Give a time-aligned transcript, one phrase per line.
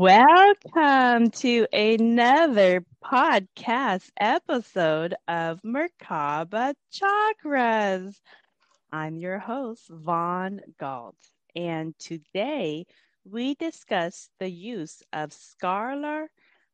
[0.00, 8.14] Welcome to another podcast episode of Merkaba Chakras.
[8.90, 11.18] I'm your host, Vaughn Galt,
[11.54, 12.86] and today
[13.26, 16.28] we discuss the use of scalar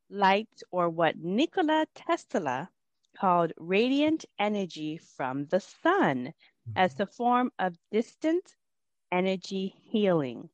[0.09, 2.69] light, or what Nikola Tesla
[3.19, 6.31] called radiant energy from the sun,
[6.77, 7.03] as mm-hmm.
[7.03, 8.55] a form of distant
[9.11, 10.47] energy healing.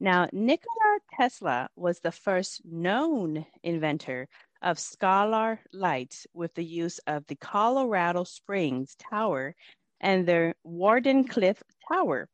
[0.00, 4.28] Now, Nikola Tesla was the first known inventor
[4.62, 9.56] of scalar light with the use of the Colorado Springs Tower
[10.00, 12.28] and the Wardenclyffe Tower,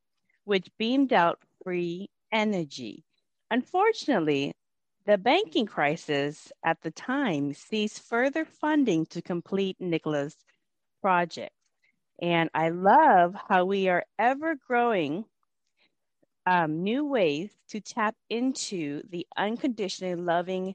[0.44, 3.02] which beamed out free energy.
[3.50, 4.52] Unfortunately,
[5.06, 10.36] the banking crisis at the time seized further funding to complete Nikola's
[11.00, 11.52] project.
[12.20, 15.24] And I love how we are ever growing
[16.46, 20.74] um, new ways to tap into the unconditionally loving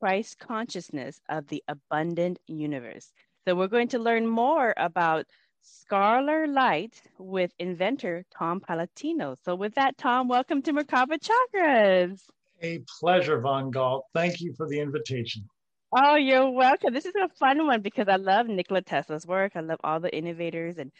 [0.00, 3.12] Christ consciousness of the abundant universe.
[3.46, 5.26] So, we're going to learn more about
[5.64, 9.36] Scalar Light with inventor Tom Paladino.
[9.44, 12.20] So, with that, Tom, welcome to Merkaba Chakras.
[12.62, 14.04] A pleasure, Vaughn Galt.
[14.14, 15.48] Thank you for the invitation.
[15.96, 16.92] Oh, you're welcome.
[16.92, 19.52] This is a fun one because I love Nikola Tesla's work.
[19.54, 20.90] I love all the innovators and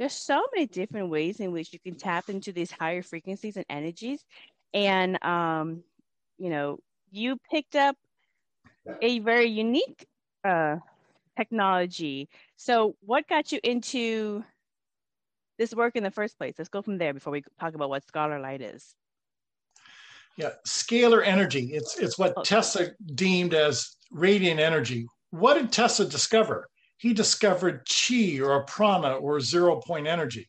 [0.00, 3.66] there's so many different ways in which you can tap into these higher frequencies and
[3.68, 4.24] energies.
[4.72, 5.84] And, um,
[6.38, 6.78] you know,
[7.10, 7.96] you picked up
[9.02, 10.06] a very unique
[10.42, 10.76] uh,
[11.36, 12.30] technology.
[12.56, 14.42] So, what got you into
[15.58, 16.54] this work in the first place?
[16.56, 18.94] Let's go from there before we talk about what Scalar Light is.
[20.38, 21.72] Yeah, scalar energy.
[21.74, 22.42] It's it's what oh.
[22.42, 25.06] Tesla deemed as radiant energy.
[25.28, 26.70] What did Tesla discover?
[27.00, 30.46] He discovered chi or prana or zero point energy.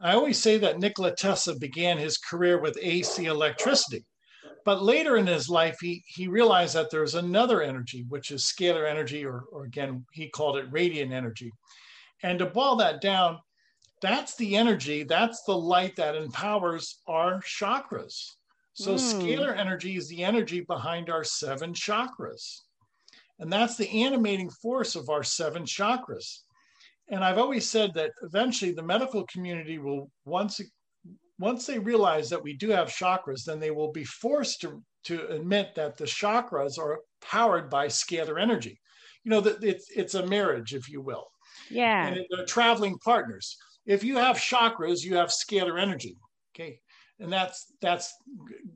[0.00, 4.04] I always say that Nikola Tesla began his career with AC electricity,
[4.64, 8.88] but later in his life, he, he realized that there's another energy, which is scalar
[8.88, 11.50] energy, or, or again, he called it radiant energy.
[12.22, 13.40] And to boil that down,
[14.00, 18.14] that's the energy, that's the light that empowers our chakras.
[18.74, 18.98] So, mm.
[18.98, 22.60] scalar energy is the energy behind our seven chakras.
[23.38, 26.40] And that's the animating force of our seven chakras.
[27.08, 30.60] And I've always said that eventually the medical community will once
[31.38, 35.26] once they realize that we do have chakras, then they will be forced to, to
[35.30, 38.80] admit that the chakras are powered by scalar energy.
[39.24, 41.26] You know, that it's it's a marriage, if you will.
[41.70, 42.06] Yeah.
[42.06, 43.56] And they're traveling partners.
[43.84, 46.16] If you have chakras, you have scalar energy.
[46.54, 46.78] Okay
[47.20, 48.12] and that's that's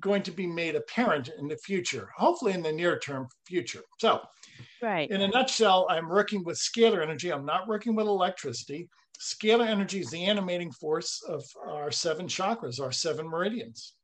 [0.00, 3.82] going to be made apparent in the future hopefully in the near term future.
[3.99, 4.21] So
[4.82, 5.10] right.
[5.10, 7.32] in a nutshell i'm working with scalar energy.
[7.32, 8.88] I'm not working with electricity.
[9.21, 13.94] Scalar energy is the animating force of our seven chakras our seven meridians.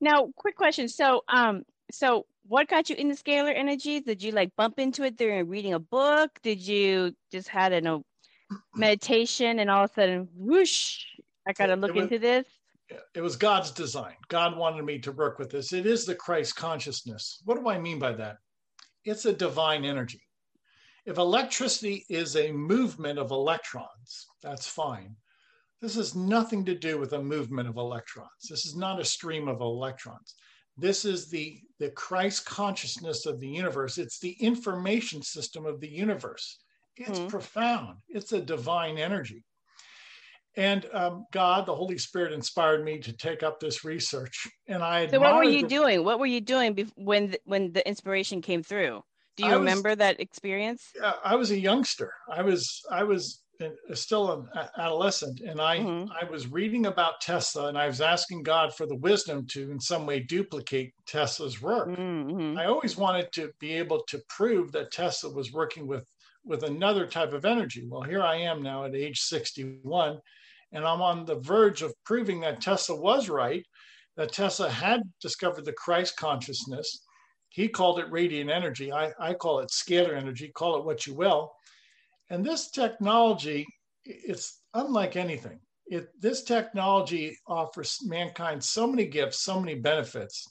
[0.00, 0.88] Now quick question.
[0.88, 1.62] So um
[1.92, 4.00] so what got you into scalar energy?
[4.00, 6.30] Did you like bump into it during reading a book?
[6.42, 8.02] Did you just had a
[8.74, 11.04] meditation and all of a sudden whoosh
[11.46, 12.44] i gotta look was, into this
[13.14, 14.14] it was God's design.
[14.28, 15.72] God wanted me to work with this.
[15.72, 17.40] It is the Christ consciousness.
[17.44, 18.36] What do I mean by that?
[19.04, 20.22] It's a divine energy.
[21.06, 25.16] If electricity is a movement of electrons, that's fine.
[25.80, 28.48] This has nothing to do with a movement of electrons.
[28.48, 30.34] This is not a stream of electrons.
[30.76, 33.96] This is the, the Christ consciousness of the universe.
[33.98, 36.58] It's the information system of the universe.
[36.96, 37.28] It's mm-hmm.
[37.28, 37.96] profound.
[38.08, 39.42] It's a divine energy.
[40.56, 44.48] And um, God, the Holy Spirit, inspired me to take up this research.
[44.66, 46.04] And I so what were you the, doing?
[46.04, 49.02] What were you doing when the, when the inspiration came through?
[49.36, 50.92] Do you I remember was, that experience?
[51.24, 52.12] I was a youngster.
[52.28, 53.42] I was I was
[53.94, 56.10] still an adolescent, and I mm-hmm.
[56.12, 59.80] I was reading about Tesla, and I was asking God for the wisdom to, in
[59.80, 61.88] some way, duplicate Tesla's work.
[61.88, 62.58] Mm-hmm.
[62.58, 66.06] I always wanted to be able to prove that Tesla was working with
[66.44, 67.84] with another type of energy.
[67.86, 70.18] Well, here I am now at age 61,
[70.72, 73.64] and I'm on the verge of proving that Tesla was right,
[74.16, 77.04] that Tesla had discovered the Christ consciousness.
[77.48, 78.92] He called it radiant energy.
[78.92, 81.52] I, I call it scalar energy, call it what you will.
[82.28, 83.66] And this technology,
[84.04, 85.58] it's unlike anything.
[85.86, 90.46] It, this technology offers mankind so many gifts, so many benefits.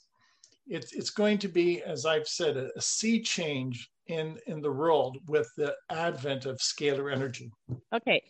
[0.66, 4.70] It's, it's going to be, as I've said, a, a sea change in, in the
[4.70, 7.50] world with the advent of scalar energy.
[7.94, 8.22] Okay.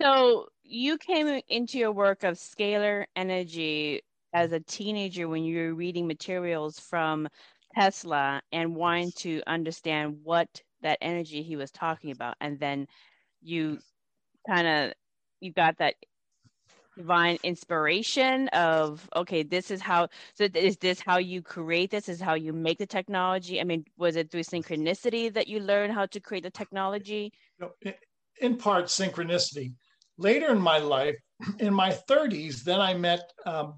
[0.00, 5.74] So you came into your work of scalar energy as a teenager when you were
[5.74, 7.26] reading materials from
[7.74, 10.48] Tesla and wanting to understand what
[10.82, 12.34] that energy he was talking about.
[12.40, 12.86] And then
[13.42, 13.78] you
[14.46, 14.92] kind of
[15.40, 15.94] you got that
[16.96, 22.08] divine inspiration of okay this is how so is this how you create this?
[22.08, 23.60] Is how you make the technology?
[23.60, 27.32] I mean was it through synchronicity that you learned how to create the technology?
[28.40, 29.72] In part synchronicity
[30.18, 31.16] later in my life
[31.58, 33.74] in my 30s then i met um,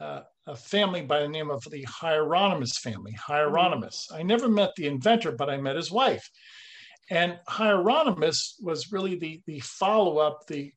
[0.00, 4.20] uh, a family by the name of the hieronymus family hieronymus mm-hmm.
[4.20, 6.28] i never met the inventor but i met his wife
[7.10, 10.72] and hieronymus was really the the follow-up the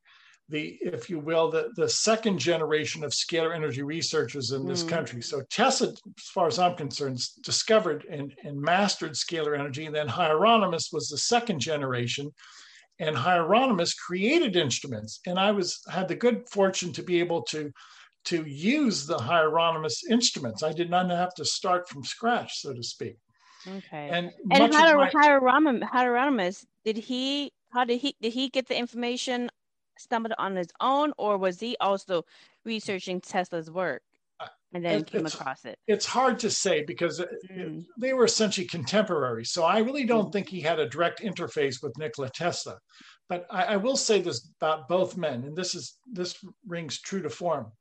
[0.48, 4.88] the, if you will, the, the second generation of scalar energy researchers in this mm.
[4.88, 5.20] country.
[5.20, 9.86] So Tesla, as far as I'm concerned, discovered and, and mastered scalar energy.
[9.86, 12.30] And then Hieronymus was the second generation.
[12.98, 15.20] And Hieronymus created instruments.
[15.26, 17.70] And I was had the good fortune to be able to
[18.24, 20.62] to use the Hieronymus instruments.
[20.62, 23.16] I did not have to start from scratch, so to speak.
[23.68, 24.08] Okay.
[24.10, 28.76] And, and Hier- my- Hieronymus, Hieronymus, did he how did he did he get the
[28.78, 29.50] information
[29.98, 32.24] stumbled on his own, or was he also
[32.64, 34.02] researching Tesla's work
[34.76, 35.78] and then it, came across it?
[35.88, 37.84] It's hard to say because mm.
[37.98, 39.44] they were essentially contemporary.
[39.44, 40.32] So I really don't mm.
[40.32, 42.78] think he had a direct interface with Nikola Tesla.
[43.28, 46.36] But I, I will say this about both men, and this is this
[46.66, 47.72] rings true to form.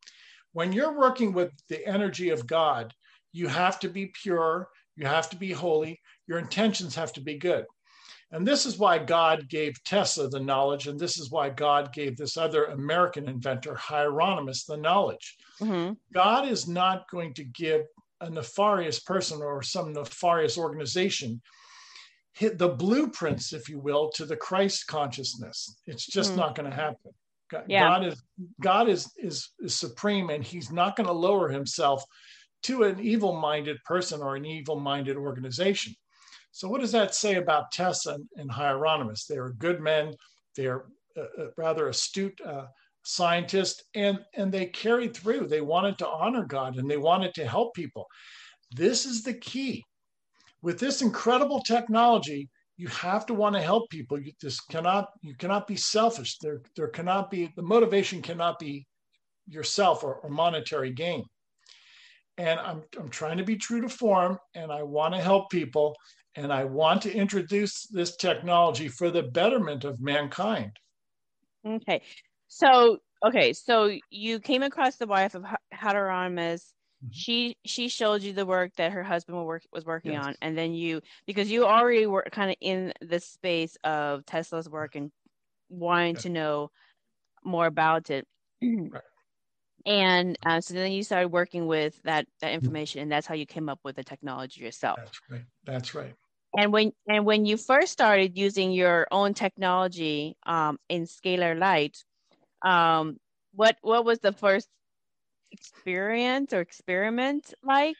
[0.53, 2.93] When you're working with the energy of God,
[3.33, 7.37] you have to be pure, you have to be holy, your intentions have to be
[7.37, 7.65] good.
[8.31, 12.17] And this is why God gave Tesla the knowledge, and this is why God gave
[12.17, 15.37] this other American inventor, Hieronymus, the knowledge.
[15.61, 15.93] Mm-hmm.
[16.13, 17.81] God is not going to give
[18.21, 21.41] a nefarious person or some nefarious organization
[22.35, 25.77] hit the blueprints, if you will, to the Christ consciousness.
[25.85, 26.41] It's just mm-hmm.
[26.41, 27.11] not going to happen.
[27.49, 27.87] God, yeah.
[27.87, 28.23] God is
[28.61, 32.03] God is, is is supreme, and He's not going to lower Himself
[32.63, 35.93] to an evil-minded person or an evil-minded organization.
[36.55, 39.25] So, what does that say about Tess and, and Hieronymus?
[39.25, 40.13] They are good men,
[40.55, 40.85] they're
[41.17, 42.67] uh, uh, rather astute uh,
[43.03, 45.47] scientists, and, and they carried through.
[45.47, 48.07] They wanted to honor God and they wanted to help people.
[48.73, 49.83] This is the key.
[50.61, 52.47] With this incredible technology,
[52.77, 54.17] you have to want to help people.
[54.17, 56.37] You just cannot you cannot be selfish.
[56.37, 58.87] There there cannot be the motivation cannot be
[59.45, 61.25] yourself or, or monetary gain.
[62.37, 65.97] And I'm I'm trying to be true to form, and I want to help people
[66.35, 70.71] and I want to introduce this technology for the betterment of mankind.
[71.65, 72.01] Okay.
[72.47, 76.73] So, okay, so you came across the wife of Hieronymus.
[77.03, 77.11] Mm-hmm.
[77.11, 80.25] She she showed you the work that her husband was, work, was working yes.
[80.25, 84.69] on, and then you because you already were kind of in the space of Tesla's
[84.69, 85.11] work and
[85.69, 86.23] wanting yes.
[86.23, 86.71] to know
[87.43, 88.27] more about it.
[88.61, 89.01] Right.
[89.87, 93.45] And uh, so then you started working with that that information, and that's how you
[93.45, 94.97] came up with the technology yourself.
[94.97, 95.43] That's right.
[95.63, 96.15] That's right
[96.57, 101.97] and when and when you first started using your own technology um, in scalar light
[102.63, 103.17] um,
[103.53, 104.67] what what was the first
[105.51, 107.95] experience or experiment like?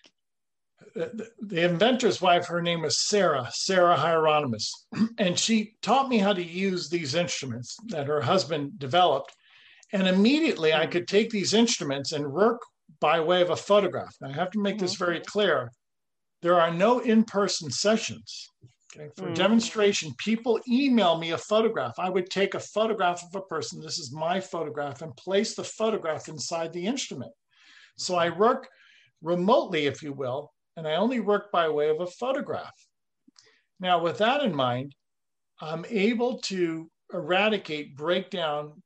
[0.93, 4.69] The, the inventor's wife her name was sarah sarah hieronymus.
[5.17, 9.33] And she taught me how to use these instruments that her husband developed.
[9.93, 10.91] And immediately i hmm.
[10.91, 12.61] could take these instruments and work
[12.99, 14.13] by way of a photograph.
[14.21, 15.71] Now, i have to make this very clear
[16.45, 18.51] there are no in-person sessions.
[18.95, 19.09] Okay?
[19.17, 19.33] For mm.
[19.33, 21.95] demonstration, people email me a photograph.
[21.97, 23.81] I would take a photograph of a person.
[23.81, 27.31] This is my photograph and place the photograph inside the instrument.
[27.97, 28.69] So I work
[29.23, 32.75] remotely, if you will, and I only work by way of a photograph.
[33.79, 34.93] Now, with that in mind,
[35.59, 38.83] I'm able to eradicate, break down,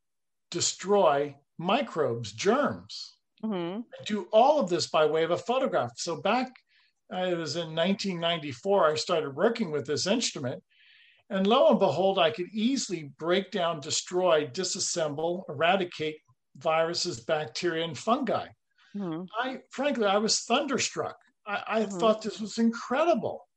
[0.49, 3.17] destroy microbes, germs.
[3.43, 3.81] Mm-hmm.
[4.05, 5.91] do all of this by way of a photograph.
[5.95, 6.51] So back
[7.11, 10.61] it was in 1994 I started working with this instrument.
[11.31, 16.17] And lo and behold, I could easily break down, destroy, disassemble, eradicate
[16.57, 18.47] viruses, bacteria, and fungi.
[18.95, 19.23] Mm-hmm.
[19.39, 21.15] I frankly, I was thunderstruck.
[21.45, 21.97] I, I mm-hmm.
[21.99, 23.47] thought this was incredible.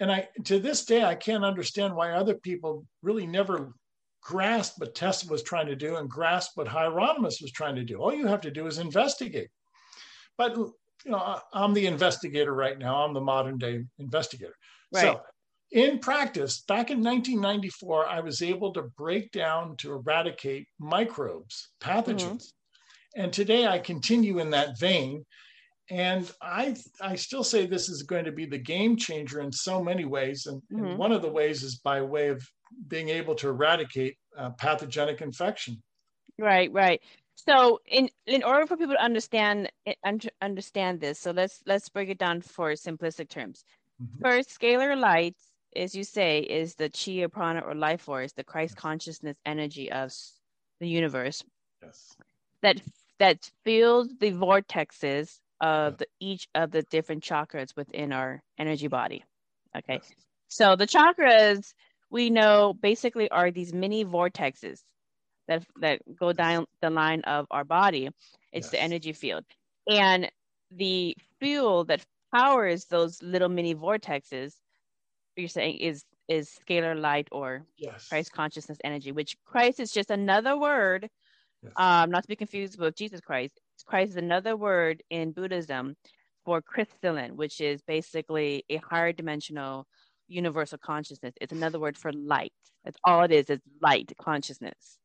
[0.00, 3.72] and I to this day I can't understand why other people really never
[4.22, 7.96] grasped what Tesla was trying to do and grasped what Hieronymus was trying to do.
[7.96, 9.48] All you have to do is investigate.
[10.36, 10.56] But
[11.04, 13.04] you know, I'm the investigator right now.
[13.04, 14.54] I'm the modern day investigator.
[14.92, 15.02] Right.
[15.02, 15.20] So
[15.72, 22.24] in practice, back in 1994, I was able to break down to eradicate microbes, pathogens.
[22.24, 23.22] Mm-hmm.
[23.22, 25.24] And today I continue in that vein.
[25.90, 29.82] And I, I still say this is going to be the game changer in so
[29.82, 30.46] many ways.
[30.46, 30.84] And, mm-hmm.
[30.84, 32.46] and one of the ways is by way of
[32.88, 35.82] being able to eradicate uh, pathogenic infection.
[36.38, 37.02] Right, right.
[37.48, 39.70] So, in in order for people to understand
[40.42, 43.64] understand this, so let's let's break it down for simplistic terms.
[44.02, 44.22] Mm-hmm.
[44.22, 45.36] First, scalar light,
[45.74, 49.90] as you say, is the chi or prana or life force, the Christ consciousness energy
[49.90, 50.12] of
[50.80, 51.42] the universe.
[51.82, 52.16] Yes.
[52.62, 52.80] That
[53.18, 59.24] that fills the vortexes of the, each of the different chakras within our energy body.
[59.76, 59.94] Okay.
[59.94, 60.12] Yes.
[60.48, 61.72] So the chakras
[62.10, 64.82] we know basically are these mini vortexes
[65.50, 68.08] that that go down the line of our body.
[68.52, 68.70] It's yes.
[68.70, 69.44] the energy field.
[69.88, 70.30] And
[70.70, 72.04] the fuel that
[72.34, 74.54] powers those little mini vortexes,
[75.36, 78.08] you're saying is is scalar light or yes.
[78.08, 81.08] Christ consciousness energy, which Christ is just another word,
[81.62, 81.72] yes.
[81.76, 83.58] um, not to be confused with Jesus Christ.
[83.84, 85.96] Christ is another word in Buddhism
[86.44, 89.86] for crystalline, which is basically a higher dimensional
[90.28, 91.34] universal consciousness.
[91.40, 92.52] It's another word for light.
[92.84, 94.98] That's all it is, is light consciousness.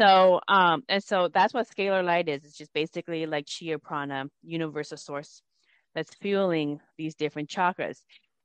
[0.00, 2.44] So, um, and so that's what scalar light is.
[2.44, 5.42] It's just basically like chi or prana, universal source
[5.94, 7.98] that's fueling these different chakras.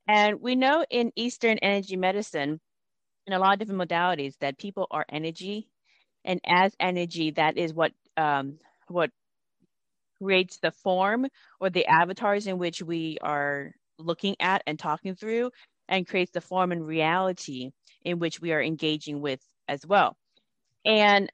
[0.06, 2.60] And we know in Eastern energy medicine,
[3.26, 5.68] in a lot of different modalities, that people are energy,
[6.24, 8.58] and as energy, that is what um,
[8.88, 9.10] what
[10.22, 11.26] creates the form
[11.60, 15.50] or the avatars in which we are looking at and talking through
[15.88, 17.70] and creates the form and reality
[18.02, 20.16] in which we are engaging with as well.
[20.84, 21.30] And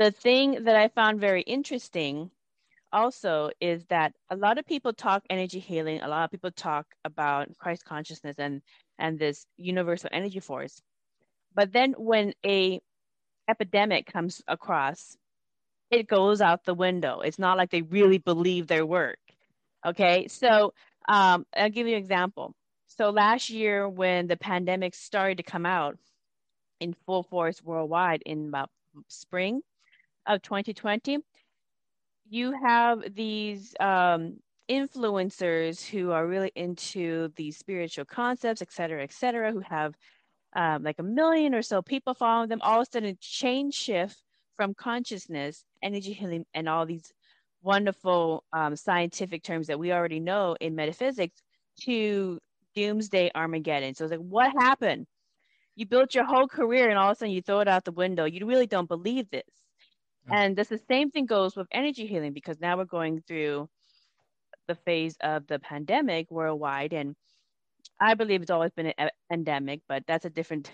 [0.00, 2.30] the thing that I found very interesting
[2.90, 6.86] also is that a lot of people talk energy healing, a lot of people talk
[7.04, 8.62] about Christ consciousness and
[8.98, 10.80] and this universal energy force.
[11.54, 12.80] But then when a
[13.46, 15.18] epidemic comes across,
[15.90, 17.20] it goes out the window.
[17.20, 19.18] It's not like they really believe their work.
[19.84, 20.72] Okay, so
[21.10, 22.54] um, I'll give you an example.
[22.86, 25.98] So last year, when the pandemic started to come out
[26.80, 28.70] in full force worldwide in about
[29.08, 29.60] spring
[30.26, 31.18] of 2020,
[32.28, 34.38] you have these um,
[34.70, 39.94] influencers who are really into these spiritual concepts, et cetera, et cetera, who have
[40.54, 42.60] um, like a million or so people following them.
[42.62, 44.22] All of a sudden, change shift
[44.56, 47.12] from consciousness, energy healing, and all these
[47.62, 51.42] wonderful um, scientific terms that we already know in metaphysics
[51.82, 52.38] to
[52.74, 53.94] doomsday Armageddon.
[53.94, 55.06] So it's like, what happened?
[55.76, 57.92] You built your whole career and all of a sudden you throw it out the
[57.92, 58.24] window.
[58.24, 59.42] You really don't believe this.
[60.30, 60.36] Mm-hmm.
[60.36, 63.68] And this the same thing goes with energy healing because now we're going through
[64.68, 66.92] the phase of the pandemic worldwide.
[66.92, 67.16] And
[68.00, 70.70] I believe it's always been an endemic, but that's a different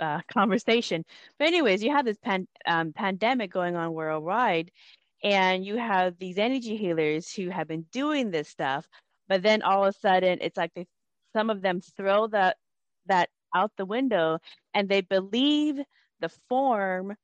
[0.00, 1.04] uh, conversation.
[1.38, 4.70] But anyways, you have this pan- um, pandemic going on worldwide,
[5.22, 8.86] and you have these energy healers who have been doing this stuff,
[9.28, 10.86] but then all of a sudden it's like they
[11.34, 12.56] some of them throw that
[13.06, 14.38] that out the window
[14.74, 15.76] and they believe
[16.20, 17.14] the form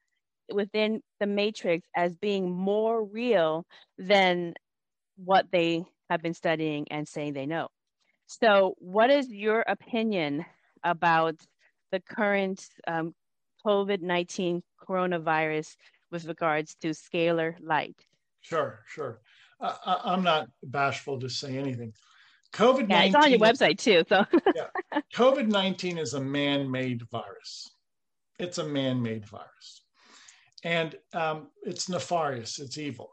[0.52, 3.64] within the matrix as being more real
[3.98, 4.54] than
[5.16, 7.68] what they have been studying and saying they know.
[8.26, 10.44] So, what is your opinion
[10.84, 11.34] about
[11.90, 13.14] the current um,
[13.66, 15.76] COVID 19 coronavirus
[16.10, 17.96] with regards to scalar light?
[18.40, 19.20] Sure, sure.
[19.60, 21.92] Uh, I'm not bashful to say anything.
[22.52, 22.90] COVID 19.
[22.90, 24.04] Yeah, it's on your website too.
[24.08, 25.00] So, yeah.
[25.14, 27.70] COVID 19 is a man made virus.
[28.38, 29.82] It's a man made virus.
[30.64, 33.10] And um, it's nefarious, it's evil.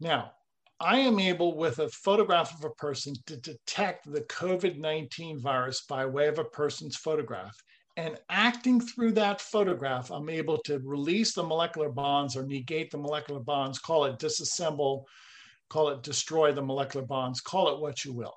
[0.00, 0.32] Now,
[0.80, 5.82] I am able, with a photograph of a person, to detect the COVID 19 virus
[5.82, 7.54] by way of a person's photograph.
[7.96, 12.98] And acting through that photograph, I'm able to release the molecular bonds or negate the
[12.98, 15.04] molecular bonds, call it disassemble,
[15.68, 18.34] call it destroy the molecular bonds, call it what you will.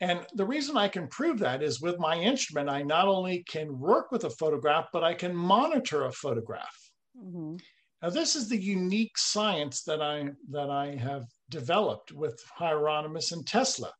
[0.00, 3.80] And the reason I can prove that is with my instrument, I not only can
[3.80, 6.91] work with a photograph, but I can monitor a photograph.
[7.16, 7.56] Mm-hmm.
[8.02, 13.46] Now, this is the unique science that I that I have developed with Hieronymus and
[13.46, 13.92] Tesla.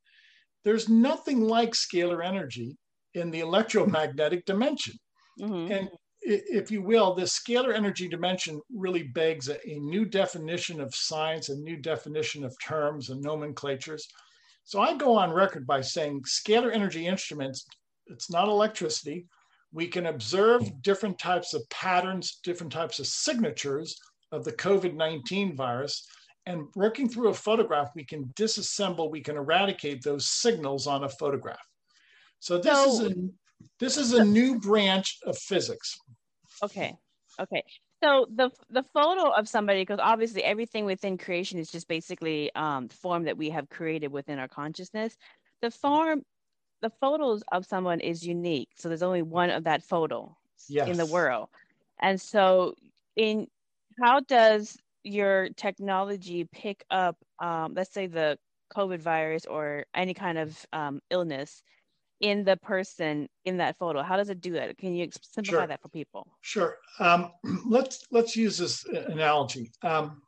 [0.65, 2.77] There's nothing like scalar energy
[3.15, 4.95] in the electromagnetic dimension.
[5.41, 5.73] Mm-hmm.
[5.73, 5.91] And
[6.23, 11.49] if you will, the scalar energy dimension really begs a, a, new definition of science,
[11.49, 14.07] a new definition of terms and nomenclatures.
[14.65, 17.67] So I go on record by saying scalar energy instruments
[18.07, 19.27] it's not electricity.
[19.73, 23.99] We can observe different types of patterns, different types of signatures
[24.31, 26.07] of the COVID 19 virus.
[26.47, 31.09] And working through a photograph, we can disassemble, we can eradicate those signals on a
[31.09, 31.65] photograph.
[32.41, 33.15] So this so, is a
[33.79, 35.97] this is a new branch of physics.
[36.63, 36.95] Okay.
[37.41, 37.63] Okay.
[38.03, 42.89] So the the photo of somebody, because obviously everything within creation is just basically um,
[42.89, 45.17] form that we have created within our consciousness.
[45.61, 46.23] The form,
[46.83, 48.69] the photos of someone is unique.
[48.77, 50.37] So there's only one of that photo
[50.69, 50.89] yes.
[50.89, 51.49] in the world,
[52.01, 52.75] and so
[53.17, 53.47] in
[54.01, 58.39] how does your technology pick up, um, let's say the
[58.75, 61.63] COVID virus or any kind of um, illness
[62.21, 64.03] in the person in that photo?
[64.03, 64.79] How does it do that?
[64.79, 65.67] Can you simplify sure.
[65.67, 66.27] that for people?
[66.41, 66.79] Sure.
[66.99, 67.31] Um,
[67.67, 69.71] let's let's use this analogy.
[69.83, 70.23] Um,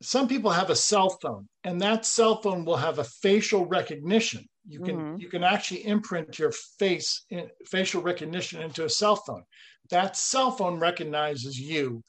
[0.00, 4.48] some people have a cell phone, and that cell phone will have a facial recognition.
[4.66, 5.20] You can mm-hmm.
[5.20, 9.42] you can actually imprint your face in, facial recognition into a cell phone.
[9.90, 12.02] That cell phone recognizes you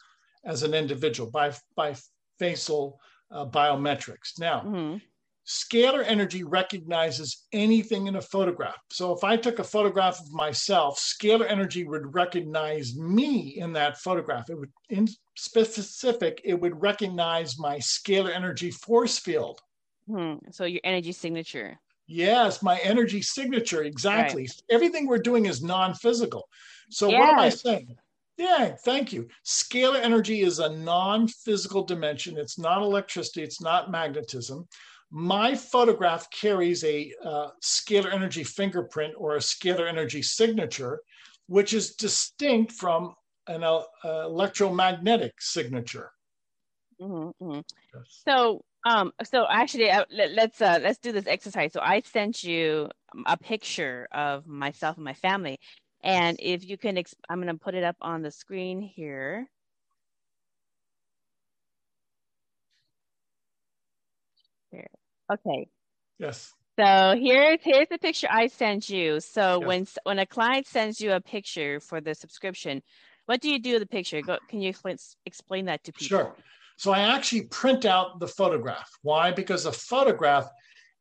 [0.46, 1.96] as an individual by by
[2.40, 3.00] facial
[3.32, 4.40] uh, biometrics.
[4.40, 4.98] Now, mm-hmm.
[5.46, 8.78] Scalar energy recognizes anything in a photograph.
[8.92, 13.98] So if I took a photograph of myself, scalar energy would recognize me in that
[13.98, 14.50] photograph.
[14.50, 15.06] It would, in
[15.36, 19.60] specific, it would recognize my scalar energy force field.
[20.08, 20.36] Hmm.
[20.52, 21.78] So your energy signature.
[22.14, 23.84] Yes, my energy signature.
[23.84, 24.44] Exactly.
[24.44, 24.62] Right.
[24.70, 26.48] Everything we're doing is non physical.
[26.90, 27.20] So yes.
[27.20, 27.96] what am I saying?
[28.38, 29.28] Yeah, thank you.
[29.46, 32.38] Scalar energy is a non physical dimension.
[32.38, 34.68] It's not electricity, it's not magnetism
[35.16, 41.02] my photograph carries a uh, scalar energy fingerprint or a scalar energy signature,
[41.46, 43.14] which is distinct from
[43.46, 46.10] an uh, electromagnetic signature.
[47.00, 47.60] Mm-hmm, mm-hmm.
[47.94, 48.24] Yes.
[48.28, 51.74] So, um, so actually, uh, let, us let's, uh, let's do this exercise.
[51.74, 52.90] So I sent you
[53.26, 55.60] a picture of myself and my family,
[56.04, 59.48] and if you can, exp- I'm going to put it up on the screen here.
[64.72, 64.90] Here.
[65.32, 65.68] Okay.
[66.20, 66.54] Yes.
[66.80, 69.20] So here's here's the picture I sent you.
[69.20, 69.68] So yes.
[69.68, 72.82] when when a client sends you a picture for the subscription,
[73.28, 74.22] what do you do with the picture?
[74.22, 76.18] Go, can you explain explain that to people?
[76.18, 76.36] Sure.
[76.78, 78.90] So I actually print out the photograph.
[79.02, 79.32] Why?
[79.32, 80.48] Because the photograph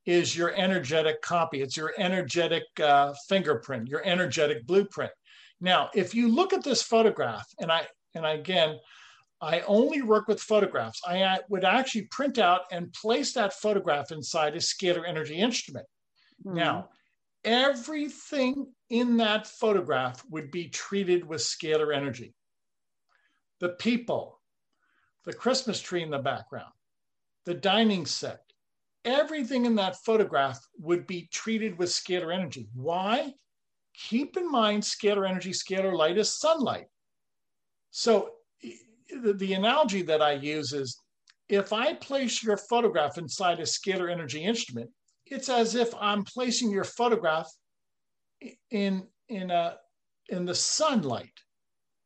[0.06, 1.62] is your energetic copy.
[1.62, 5.12] It's your energetic uh, fingerprint, your energetic blueprint.
[5.60, 8.78] Now, if you look at this photograph, and I and I, again,
[9.40, 11.00] I only work with photographs.
[11.06, 15.86] I would actually print out and place that photograph inside a scalar energy instrument.
[16.44, 16.54] Mm.
[16.54, 16.88] Now,
[17.44, 22.34] everything in that photograph would be treated with scalar energy.
[23.60, 24.40] The people,
[25.24, 26.72] the Christmas tree in the background,
[27.44, 28.40] the dining set,
[29.04, 32.68] everything in that photograph would be treated with scalar energy.
[32.74, 33.34] Why?
[34.08, 36.86] Keep in mind, scalar energy, scalar light is sunlight.
[37.90, 38.30] So
[39.22, 40.98] the, the analogy that I use is
[41.48, 44.90] if I place your photograph inside a scalar energy instrument,
[45.26, 47.50] it's as if I'm placing your photograph
[48.70, 49.76] in in a
[50.28, 51.41] in the sunlight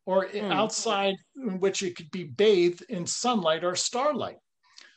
[0.06, 0.52] or mm.
[0.52, 4.38] outside in which it could be bathed in sunlight or starlight.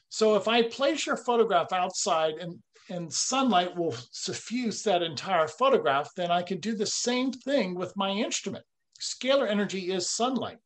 [0.10, 2.56] So if I place your photograph outside and
[2.92, 7.96] and sunlight will suffuse that entire photograph, then I can do the same thing with
[7.96, 8.66] my instrument.
[9.00, 10.58] Scalar energy is sunlight.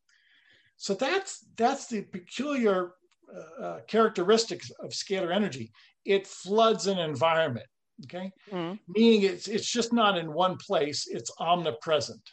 [0.78, 2.94] So that's that's the peculiar
[3.34, 5.72] uh, uh, characteristics of scalar energy.
[6.06, 7.66] It floods an environment.
[8.06, 8.76] Okay, mm-hmm.
[8.88, 12.28] meaning it's it's just not in one place; it's omnipresent.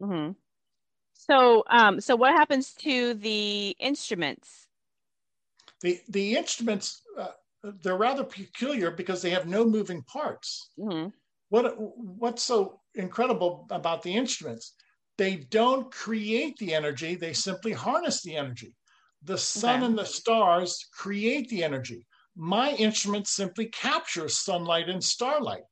[0.00, 0.32] Mm-hmm.
[1.26, 4.66] So, um, so what happens to the instruments?
[5.80, 7.28] The the instruments uh,
[7.82, 10.70] they're rather peculiar because they have no moving parts.
[10.78, 11.08] Mm-hmm.
[11.48, 14.74] What what's so incredible about the instruments?
[15.18, 18.74] they don't create the energy, they simply harness the energy.
[19.22, 19.86] The sun okay.
[19.86, 22.06] and the stars create the energy.
[22.34, 25.62] My instrument simply captures sunlight and starlight.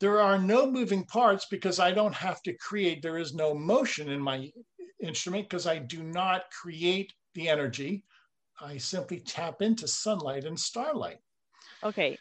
[0.00, 4.08] There are no moving parts because I don't have to create, there is no motion
[4.08, 4.50] in my
[5.00, 8.04] instrument because I do not create the energy.
[8.60, 11.18] I simply tap into sunlight and starlight.
[11.84, 12.18] Okay.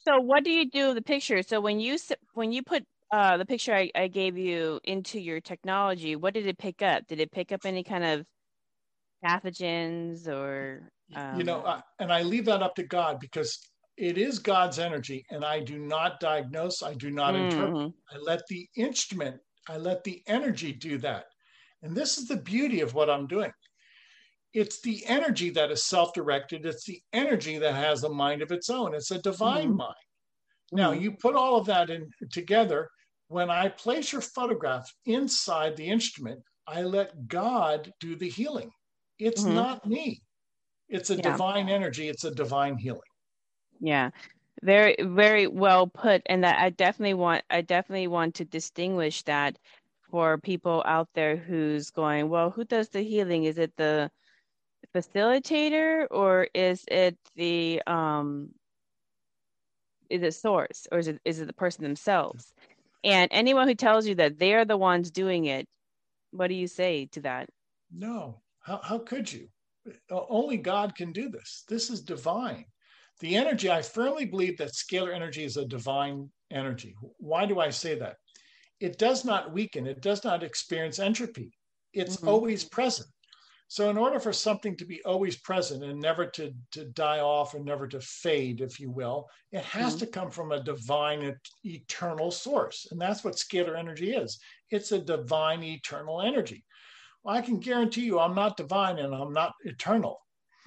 [0.00, 1.42] So what do you do with the picture?
[1.42, 1.98] So when you
[2.34, 6.46] when you put uh, the picture I, I gave you into your technology, what did
[6.46, 7.06] it pick up?
[7.06, 8.26] Did it pick up any kind of
[9.24, 10.90] pathogens or?
[11.14, 11.38] Um...
[11.38, 13.58] You know, uh, and I leave that up to God because
[13.96, 16.82] it is God's energy, and I do not diagnose.
[16.82, 17.44] I do not mm-hmm.
[17.44, 17.92] interpret.
[18.12, 21.24] I let the instrument, I let the energy do that.
[21.82, 23.52] And this is the beauty of what I'm doing.
[24.54, 26.64] It's the energy that is self directed.
[26.66, 28.94] It's the energy that has a mind of its own.
[28.94, 29.76] It's a divine mm-hmm.
[29.76, 29.94] mind.
[30.72, 31.02] Now, mm-hmm.
[31.02, 32.88] you put all of that in together,
[33.28, 38.70] When I place your photograph inside the instrument, I let God do the healing.
[39.18, 39.54] It's mm-hmm.
[39.54, 40.22] not me.
[40.88, 41.22] It's a yeah.
[41.22, 42.08] divine energy.
[42.08, 43.00] It's a divine healing.
[43.80, 44.10] Yeah.
[44.62, 46.22] Very, very well put.
[46.26, 49.58] And that I definitely want, I definitely want to distinguish that
[50.10, 53.44] for people out there who's going, well, who does the healing?
[53.44, 54.10] Is it the
[54.94, 58.48] facilitator or is it the um
[60.08, 62.52] is it source or is it is it the person themselves?
[63.04, 65.66] And anyone who tells you that they're the ones doing it,
[66.30, 67.48] what do you say to that?
[67.92, 68.40] No.
[68.60, 69.48] How how could you?
[70.10, 71.64] Only God can do this.
[71.68, 72.66] This is divine.
[73.20, 76.94] The energy, I firmly believe that scalar energy is a divine energy.
[77.18, 78.16] Why do I say that?
[78.80, 81.52] It does not weaken, it does not experience entropy.
[81.92, 82.28] It's mm-hmm.
[82.28, 83.08] always present.
[83.70, 87.52] So, in order for something to be always present and never to, to die off
[87.52, 90.06] and never to fade, if you will, it has mm-hmm.
[90.06, 92.86] to come from a divine, eternal source.
[92.90, 94.38] And that's what scalar energy is
[94.70, 96.64] it's a divine, eternal energy.
[97.22, 100.18] Well, I can guarantee you I'm not divine and I'm not eternal.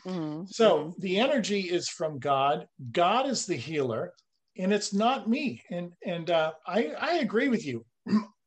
[0.05, 0.45] Mm-hmm.
[0.47, 1.01] So, mm-hmm.
[1.01, 2.67] the energy is from God.
[2.91, 4.13] God is the healer,
[4.59, 5.63] and it's not me.
[5.71, 7.83] And, and uh, I, I agree with you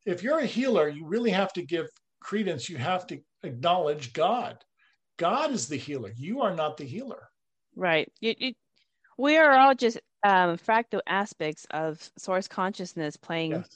[0.07, 1.87] if you're a healer, you really have to give
[2.21, 2.69] credence.
[2.69, 4.65] You have to acknowledge God.
[5.17, 6.13] God is the healer.
[6.17, 7.29] You are not the healer.
[7.77, 8.11] Right.
[8.21, 8.53] You, you,
[9.17, 13.69] we are all just um, fractal aspects of source consciousness playing yes.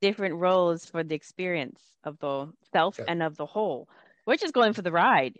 [0.00, 3.06] different roles for the experience of the self yes.
[3.08, 3.88] and of the whole.
[4.26, 5.38] We're just going for the ride.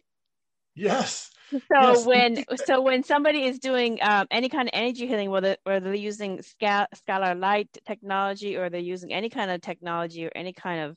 [0.75, 1.31] Yes.
[1.51, 2.07] So yes.
[2.07, 5.95] when so when somebody is doing um, any kind of energy healing, whether whether they're
[5.95, 10.81] using scal- scalar light technology or they're using any kind of technology or any kind
[10.81, 10.97] of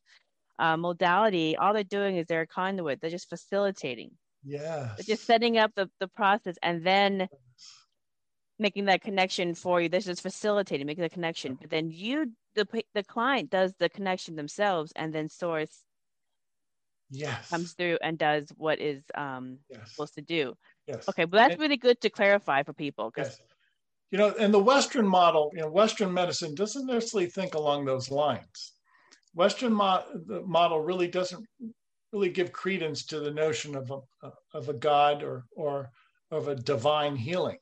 [0.59, 3.01] uh, modality, all they're doing is they're a conduit.
[3.01, 4.11] They're just facilitating.
[4.43, 4.95] Yeah.
[5.03, 7.27] Just setting up the, the process and then
[8.59, 9.89] making that connection for you.
[9.89, 11.57] They're just facilitating, making the connection.
[11.59, 15.83] But then you, the the client, does the connection themselves, and then source
[17.09, 17.49] yes.
[17.49, 19.91] comes through and does what is um, yes.
[19.91, 20.55] supposed to do.
[20.87, 21.07] Yes.
[21.09, 23.11] Okay, but that's and, really good to clarify for people.
[23.17, 23.39] Yes.
[24.11, 28.11] You know, and the Western model, you know, Western medicine doesn't necessarily think along those
[28.11, 28.73] lines.
[29.33, 31.45] Western mo- the model really doesn't
[32.13, 35.89] really give credence to the notion of a, of a God or, or
[36.31, 37.57] of a divine healing.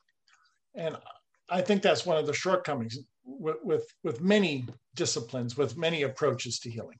[0.76, 0.96] And
[1.48, 6.58] I think that's one of the shortcomings with, with, with many disciplines, with many approaches
[6.60, 6.98] to healing.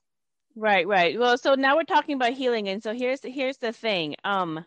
[0.57, 1.19] Right, right.
[1.19, 4.15] Well, so now we're talking about healing, and so here's here's the thing.
[4.25, 4.65] Um,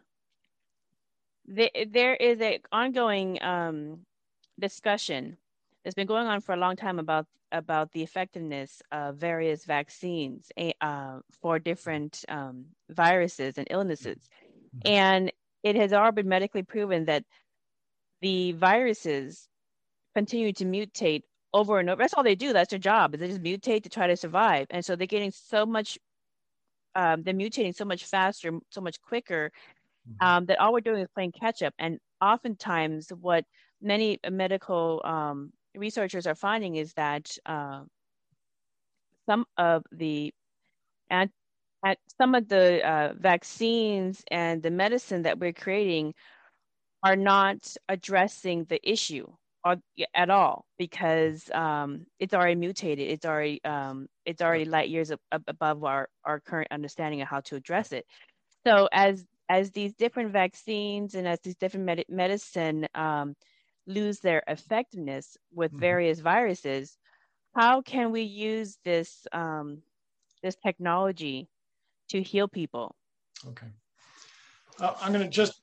[1.48, 4.00] the, there is a ongoing um
[4.60, 5.38] discussion
[5.84, 10.52] that's been going on for a long time about about the effectiveness of various vaccines
[10.82, 14.30] uh, for different um, viruses and illnesses,
[14.76, 14.92] mm-hmm.
[14.92, 15.32] and
[15.64, 17.24] it has all been medically proven that
[18.22, 19.48] the viruses
[20.16, 21.24] continue to mutate
[21.58, 22.02] over and over.
[22.02, 22.54] That's all they do.
[22.54, 23.14] That's their job.
[23.14, 24.68] They just mutate to try to survive.
[24.70, 25.98] And so they're getting so much,
[26.96, 29.52] um, they're mutating so much faster, so much quicker,
[30.08, 30.26] mm-hmm.
[30.26, 31.74] um, that all we're doing is playing catch up.
[31.80, 33.46] And oftentimes, what
[33.82, 37.82] many medical um, researchers are finding is that uh,
[39.28, 40.34] some of the
[41.10, 41.30] at,
[41.86, 46.14] at some of the uh, vaccines and the medicine that we're creating
[47.04, 49.28] are not addressing the issue
[50.14, 53.10] at all because um, it's already mutated.
[53.10, 57.42] It's already um, it's already light years ab- above our, our current understanding of how
[57.42, 58.06] to address it.
[58.66, 63.36] So as as these different vaccines and as these different med- medicine um,
[63.86, 65.80] lose their effectiveness with mm-hmm.
[65.80, 66.98] various viruses,
[67.56, 69.82] how can we use this um,
[70.44, 71.48] this technology
[72.10, 72.96] to heal people?
[73.48, 73.68] Okay,
[74.80, 75.62] uh, I'm going to just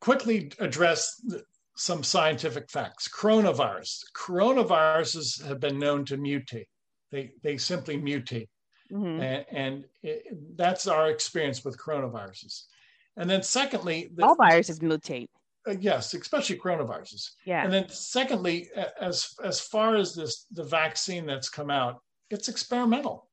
[0.00, 1.20] quickly address
[1.76, 3.08] some scientific facts.
[3.08, 4.04] Coronavirus.
[4.14, 6.66] Coronaviruses have been known to mutate.
[7.12, 8.48] They, they simply mutate.
[8.90, 9.20] Mm-hmm.
[9.20, 10.22] And, and it,
[10.56, 12.62] that's our experience with coronaviruses.
[13.16, 15.28] And then secondly, the, all viruses mutate.
[15.66, 17.30] Uh, yes, especially coronaviruses.
[17.44, 17.64] Yeah.
[17.64, 18.68] And then secondly,
[19.00, 23.28] as as far as this the vaccine that's come out, it's experimental.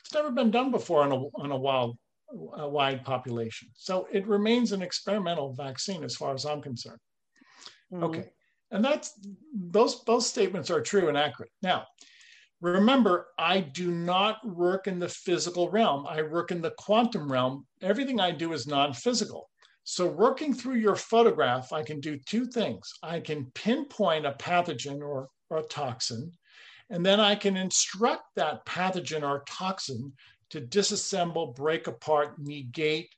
[0.00, 1.96] It's never been done before on a on a wild
[2.56, 3.68] a wide population.
[3.74, 6.98] So it remains an experimental vaccine as far as I'm concerned.
[7.92, 8.04] Mm-hmm.
[8.04, 8.30] Okay.
[8.70, 9.18] And that's
[9.52, 11.50] those both statements are true and accurate.
[11.62, 11.86] Now,
[12.60, 16.06] remember, I do not work in the physical realm.
[16.06, 17.66] I work in the quantum realm.
[17.82, 19.50] Everything I do is non-physical.
[19.82, 22.92] So working through your photograph, I can do two things.
[23.02, 26.30] I can pinpoint a pathogen or, or a toxin,
[26.90, 30.12] and then I can instruct that pathogen or toxin
[30.50, 33.08] to disassemble, break apart, negate,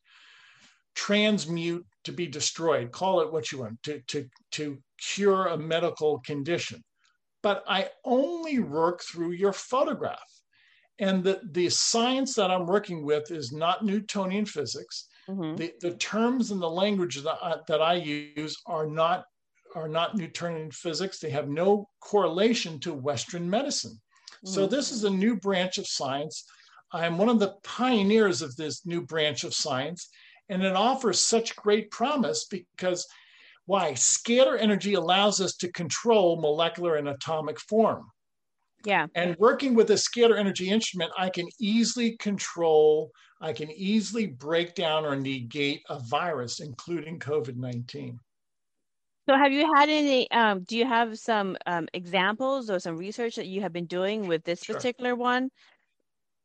[0.94, 6.18] transmute to be destroyed, call it what you want, to, to, to cure a medical
[6.20, 6.82] condition.
[7.42, 10.18] But I only work through your photograph.
[10.98, 15.08] And the, the science that I'm working with is not Newtonian physics.
[15.28, 15.56] Mhm.
[15.56, 19.24] The, the terms and the language that I, that I use are not
[19.74, 21.18] are not Newtonian physics.
[21.18, 23.98] They have no correlation to Western medicine.
[24.44, 24.70] So Mhm.
[24.70, 26.44] this is a new branch of science.
[26.92, 30.10] I'm one of the pioneers of this new branch of science,
[30.48, 33.06] and it offers such great promise because
[33.66, 33.92] why?
[33.92, 38.06] Scalar energy allows us to control molecular and atomic form.
[38.84, 39.06] Yeah.
[39.14, 44.74] And working with a scalar energy instrument, I can easily control, I can easily break
[44.74, 48.18] down or negate a virus, including COVID 19.
[49.28, 53.36] So have you had any, um, do you have some um, examples or some research
[53.36, 54.74] that you have been doing with this Sure.
[54.74, 55.48] particular one?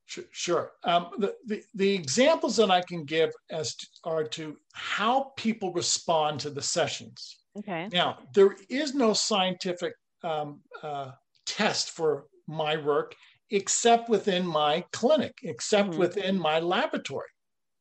[0.08, 0.24] Sure.
[0.32, 0.72] sure.
[0.86, 5.74] Um, the, the, the examples that I can give as to, are to how people
[5.74, 7.40] respond to the sessions.
[7.58, 7.90] Okay.
[7.92, 9.94] Now, there is no scientific
[10.24, 11.12] um, uh,
[11.46, 13.16] test for my work
[13.52, 15.98] except within my clinic, except Mhm.
[15.98, 17.30] within my laboratory.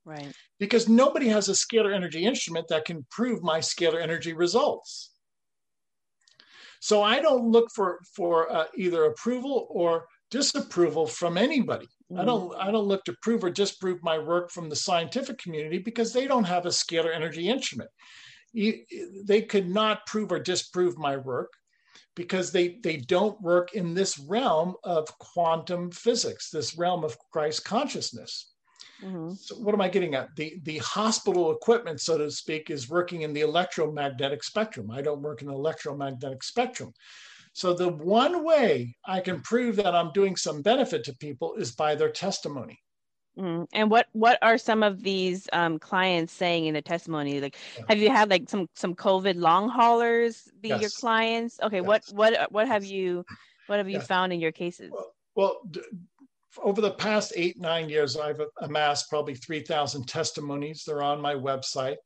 [0.05, 0.33] Right.
[0.61, 5.11] because nobody has a scalar energy instrument that can prove my scalar energy results.
[6.79, 11.89] So I don't look for for uh, either approval or disapproval from anybody.
[12.15, 12.25] I Mhm.
[12.25, 16.13] don't I don't look to prove or disprove my work from the scientific community because
[16.13, 17.91] they don't have a scalar energy instrument.
[18.53, 18.85] You-
[19.25, 21.53] They could not prove or disprove my work
[22.17, 27.65] because they they don't work in this realm of quantum physics, this realm of Christ
[27.65, 28.55] consciousness.
[28.99, 29.39] Mhm.
[29.39, 30.35] So what am I getting at?
[30.37, 34.91] The the hospital equipment, so to speak, is working in the electromagnetic spectrum.
[34.91, 36.93] I don't work in the electromagnetic spectrum.
[37.57, 41.75] So the one way I can prove that I'm doing some benefit to people is
[41.75, 42.79] by their testimony.
[43.39, 43.67] Mhm.
[43.73, 47.41] And what what are some of these um, clients saying in the testimony?
[47.41, 47.85] Like, Yeah.
[47.89, 51.59] have you had like some some COVID long haulers be your clients?
[51.63, 51.81] Okay.
[51.81, 53.25] What what what have you
[53.69, 54.07] what have you Yes.
[54.07, 54.91] found in your cases?
[54.93, 55.81] Well, well d-
[56.59, 60.85] over the past eight, nine years, I've amassed probably 3,000 testimonies.
[60.87, 61.97] They're on my website.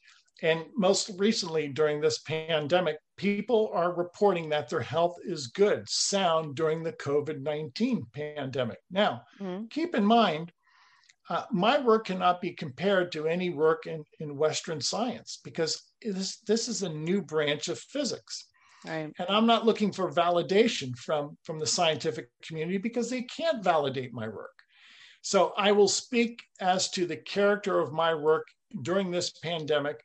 [0.43, 6.57] And most recently, during this pandemic, people are reporting that their health is good, sound
[6.57, 8.79] during the COVID 19 pandemic.
[8.91, 9.71] Now, Mhm.
[9.71, 10.53] keep in mind,
[11.29, 16.17] uh, my work cannot be compared to any work in, in Western science because it
[16.17, 18.47] is, this is a new branch of physics
[18.85, 19.13] Right.
[19.19, 24.15] and i'm not looking for validation from from the scientific community because they can't validate
[24.15, 24.59] my work
[25.21, 28.49] so i will speak as to the character of my work
[28.83, 30.03] during this pandemic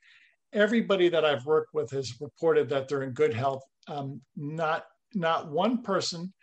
[0.56, 5.52] everybody that i've worked with has reported that they're in good health um, not not
[5.52, 6.34] one person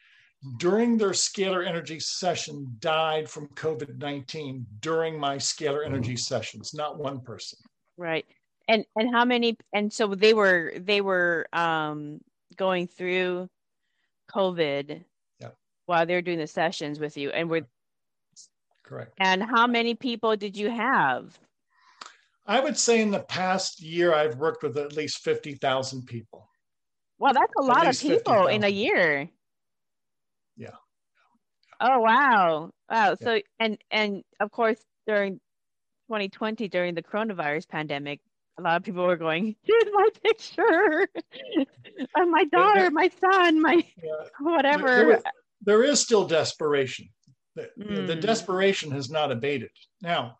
[0.59, 7.21] during their scalar energy session died from covid-19 during my scalar energy sessions not one
[7.21, 7.59] person
[7.97, 8.27] Right.
[8.69, 12.21] And and how many and so they were they were um
[12.57, 13.49] going through
[14.35, 15.05] COVID
[15.41, 15.49] Yeah.
[15.87, 17.67] while they're doing the sessions with you and were
[18.83, 21.39] correct and how many people did you have?
[22.47, 26.49] I would say in the past year, I've worked with at least 50,000 people.
[27.19, 29.29] Well, that's a lot of people in a year.
[30.57, 30.75] Yeah.
[31.81, 32.71] Oh wow.
[32.91, 33.15] Wow.
[33.21, 35.35] So and and of course during
[36.09, 38.21] 2020 during the coronavirus pandemic,
[38.59, 41.09] a lot of people were going, here's my picture.
[42.27, 44.29] my daughter, my son, my Yeah.
[44.41, 44.83] whatever.
[44.83, 45.23] There,
[45.63, 47.09] there is still desperation.
[47.55, 48.21] The, the Mm.
[48.21, 49.71] desperation has not abated.
[50.01, 50.39] Now,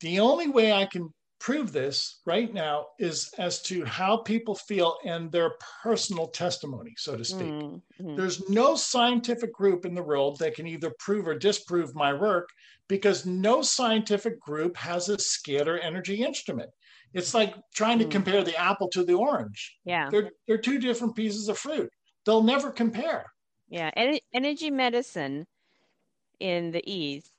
[0.00, 4.96] the only way I can prove this right now is as to how people feel
[5.04, 7.52] and their personal testimony, so to speak.
[7.52, 8.16] Mm, mhm.
[8.16, 12.48] There's no scientific group in the world that can either prove or disprove my work
[12.88, 16.70] because no scientific group has a scalar energy instrument.
[17.14, 18.10] It's like trying to Hmm.
[18.10, 19.78] compare the apple to the orange.
[19.84, 20.08] Yeah.
[20.10, 21.90] They're, they're two different pieces of fruit.
[22.24, 23.26] They'll never compare.
[23.68, 25.46] Yeah, en- energy medicine
[26.40, 27.30] in the East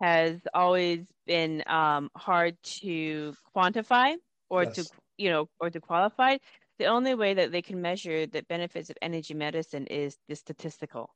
[0.00, 4.16] has always been um, hard to quantify
[4.50, 4.84] or to,
[5.16, 6.38] you know, or to qualify.
[6.80, 11.10] The only way that they can measure the benefits of energy medicine is the statistical.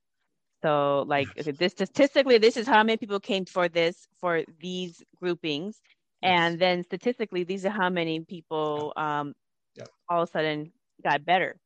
[0.62, 1.48] So, like, Yes.
[1.48, 5.80] okay, this statistically, this is how many people came for this for these groupings,
[6.22, 9.34] and then statistically, these are how many people um,
[9.74, 9.86] Yeah.
[10.08, 10.72] all of a sudden
[11.02, 11.56] got better.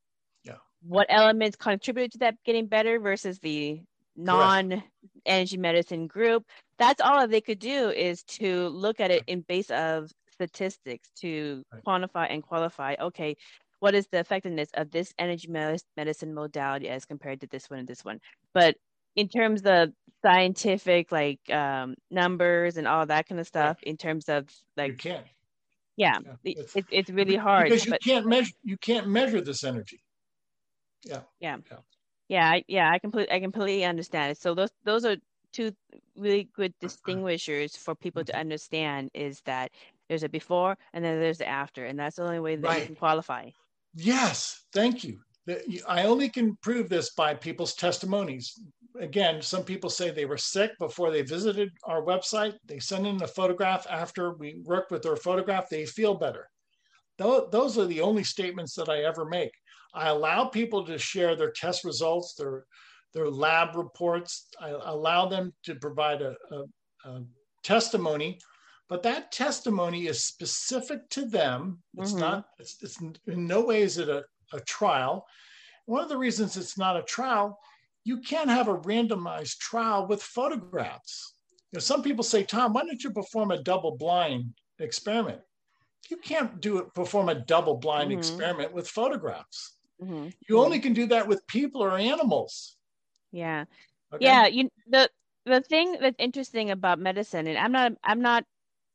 [0.43, 0.57] Yeah.
[0.81, 3.81] What elements contributed to that getting better versus the
[4.15, 6.43] non-energy medicine group?
[6.79, 11.63] That's all they could do is to look at it in base of statistics to
[11.85, 12.95] quantify and qualify.
[12.99, 13.35] Okay,
[13.79, 17.87] what is the effectiveness of this energy medicine modality as compared to this one and
[17.87, 18.19] this one?
[18.53, 18.75] But
[19.15, 19.89] in terms of
[20.23, 24.97] scientific like um, numbers and all that kind of stuff, in terms of like you
[24.97, 25.25] can't.
[25.95, 27.69] yeah, Yeah, it's- it, it's really hard.
[27.69, 30.03] because you but can't measure you can't measure this energy.
[31.03, 31.57] yeah, yeah
[32.67, 34.37] yeah, I completely I completely understand it.
[34.41, 35.17] So those those are
[35.53, 35.71] two
[36.15, 36.87] really good uh-huh.
[36.87, 38.41] distinguishers for people to mm-hmm.
[38.41, 39.71] understand is that
[40.09, 42.79] there's a before and then there's the after, and that's the only way that right.
[42.81, 43.49] you can qualify.
[43.93, 45.19] Yes, thank you.
[45.87, 48.53] I only can prove this by people's testimonies.
[48.99, 52.55] Again, some people say they were sick before they visited our website.
[52.65, 56.49] They send in a photograph after we work with their photograph, they feel better.
[57.17, 59.51] Those are the only statements that I ever make.
[59.93, 62.65] I allow people to share their test results, their
[63.17, 64.47] their lab reports.
[64.61, 67.23] I allow them to provide a, a, a
[67.63, 68.39] testimony,
[68.89, 71.81] but that testimony is specific to them.
[71.97, 72.19] It's mm-hmm.
[72.19, 72.45] not.
[72.59, 75.25] It's, it's, in no way is it a, a trial.
[75.87, 77.57] One of the reasons it's not a trial,
[78.03, 81.33] you can't have a randomized trial with photographs.
[81.71, 85.41] You know, some people say, Tom, why don't you perform a double blind experiment?
[86.11, 88.19] You can't do it, perform a double blind mm-hmm.
[88.19, 89.77] experiment with photographs.
[90.03, 90.27] Mm-hmm.
[90.47, 92.76] You only can do that with people or animals.
[93.31, 93.65] Yeah.
[94.13, 94.25] Okay?
[94.25, 94.47] Yeah.
[94.47, 95.09] You the
[95.45, 98.45] the thing that's interesting about medicine, and I'm not I'm not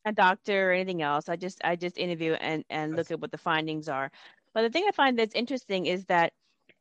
[0.05, 1.29] a doctor or anything else.
[1.29, 4.11] I just I just interview and and look at what the findings are.
[4.55, 6.33] But the thing I find that's interesting is that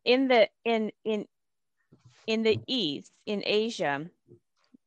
[0.06, 1.26] in the in in
[2.28, 4.10] in the East, in Asia,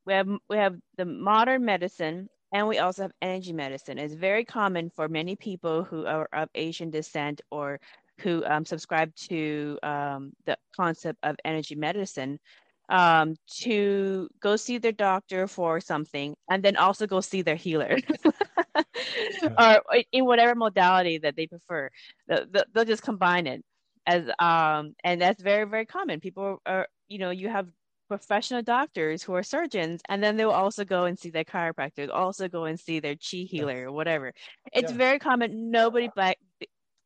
[0.07, 3.99] we have we have the modern medicine and we also have energy medicine.
[3.99, 7.81] It's very common for many people who are of Asian descent or
[8.21, 12.39] who um, subscribe to um, the concept of energy medicine
[12.89, 17.99] um, to go see their doctor for something and then also go see their healer.
[19.59, 21.91] Or in whatever modality that they prefer.
[22.27, 23.65] They'll, they'll just combine it
[24.07, 26.21] as um and that's very very common.
[26.21, 27.69] People are you know you have
[28.09, 32.49] professional doctors who are surgeons and then they'll also go and see their chiropractor also
[32.49, 34.33] go and see their chi healer or whatever.
[34.73, 34.99] It's yeah.
[34.99, 35.71] very common.
[35.71, 36.39] Nobody black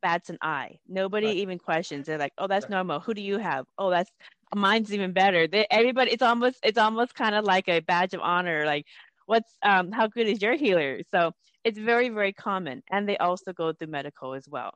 [0.01, 0.79] bats an eye.
[0.89, 1.37] Nobody right.
[1.37, 2.07] even questions.
[2.07, 2.71] They're like, "Oh, that's right.
[2.71, 3.01] normal.
[3.01, 3.67] Who do you have?
[3.79, 4.11] Oh, that's
[4.55, 8.21] mine's even better." They, everybody, it's almost it's almost kind of like a badge of
[8.21, 8.65] honor.
[8.67, 8.87] Like,
[9.27, 11.01] what's um how good is your healer?
[11.11, 11.33] So
[11.65, 14.73] it's very very common, and they also go through medical as well,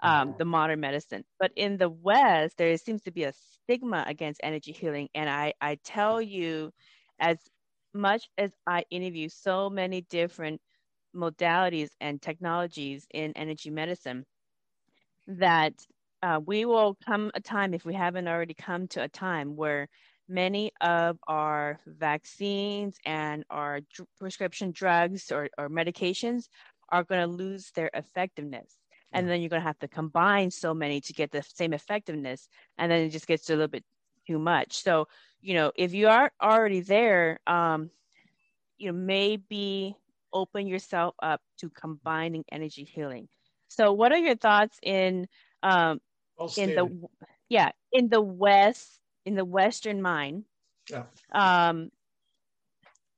[0.00, 0.38] um, mm-hmm.
[0.38, 1.24] the modern medicine.
[1.38, 5.54] But in the West, there seems to be a stigma against energy healing, and I
[5.60, 6.72] I tell you,
[7.18, 7.38] as
[7.94, 10.60] much as I interview so many different
[11.14, 14.24] modalities and technologies in energy medicine
[15.26, 15.74] that
[16.22, 19.88] uh, we will come a time, if we haven't already come to a time, where
[20.28, 23.80] many of our vaccines and our
[24.18, 26.48] prescription drugs or, or medications
[26.88, 28.78] are going to lose their effectiveness.
[29.14, 32.48] And then you're going to have to combine so many to get the same effectiveness.
[32.78, 33.84] And then it just gets a little bit
[34.26, 34.82] too much.
[34.82, 35.06] So,
[35.42, 37.90] you know, if you are already there, um,
[38.78, 39.96] you know, maybe
[40.32, 43.28] open yourself up to combining energy healing.
[43.72, 45.28] So, what are your thoughts in
[45.62, 46.00] um,
[46.58, 47.08] in the
[47.48, 50.44] yeah in the west in the Western mind?
[50.90, 51.04] Yeah.
[51.32, 51.90] Um,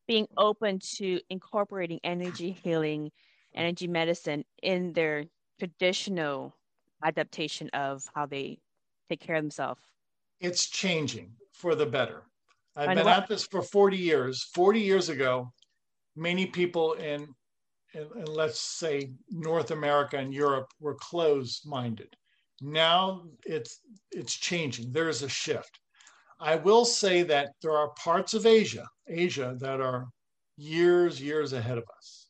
[0.07, 3.11] being open to incorporating energy healing,
[3.55, 5.25] energy medicine in their
[5.59, 6.55] traditional
[7.03, 8.59] adaptation of how they
[9.09, 9.81] take care of themselves.
[10.41, 12.23] It's changing for the better.
[12.77, 14.45] I've been at this for 40 years.
[14.55, 15.53] 40 years ago,
[16.17, 17.35] many people in
[17.95, 22.15] and, let's say North America and Europe were closed minded.
[22.61, 23.81] Now it's
[24.13, 24.93] it's changing.
[24.93, 25.81] There is a shift.
[26.41, 30.09] I will say that there are parts of Asia, Asia that are
[30.57, 32.27] years, years ahead of us.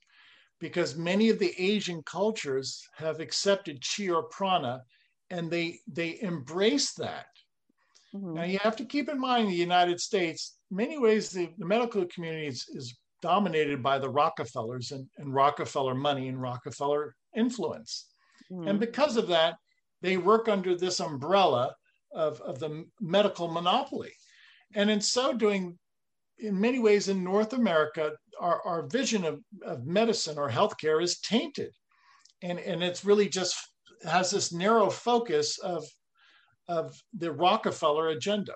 [0.60, 4.82] Because many of the Asian cultures have accepted chi or prana
[5.30, 7.26] and they they embrace that.
[8.14, 8.34] Mm-hmm.
[8.34, 12.04] Now you have to keep in mind the United States, many ways the, the medical
[12.06, 18.08] community is, is dominated by the Rockefellers and, and Rockefeller money and Rockefeller influence.
[18.52, 18.68] Mm.
[18.68, 19.54] And because of that,
[20.02, 21.74] they work under this umbrella
[22.12, 24.12] of, of the medical monopoly.
[24.74, 25.78] And in so doing,
[26.38, 31.20] in many ways in North America, our, our vision of, of medicine or healthcare is
[31.20, 31.72] tainted.
[32.42, 33.56] And, and it's really just
[34.04, 35.82] has this narrow focus of,
[36.68, 38.52] of the Rockefeller agenda.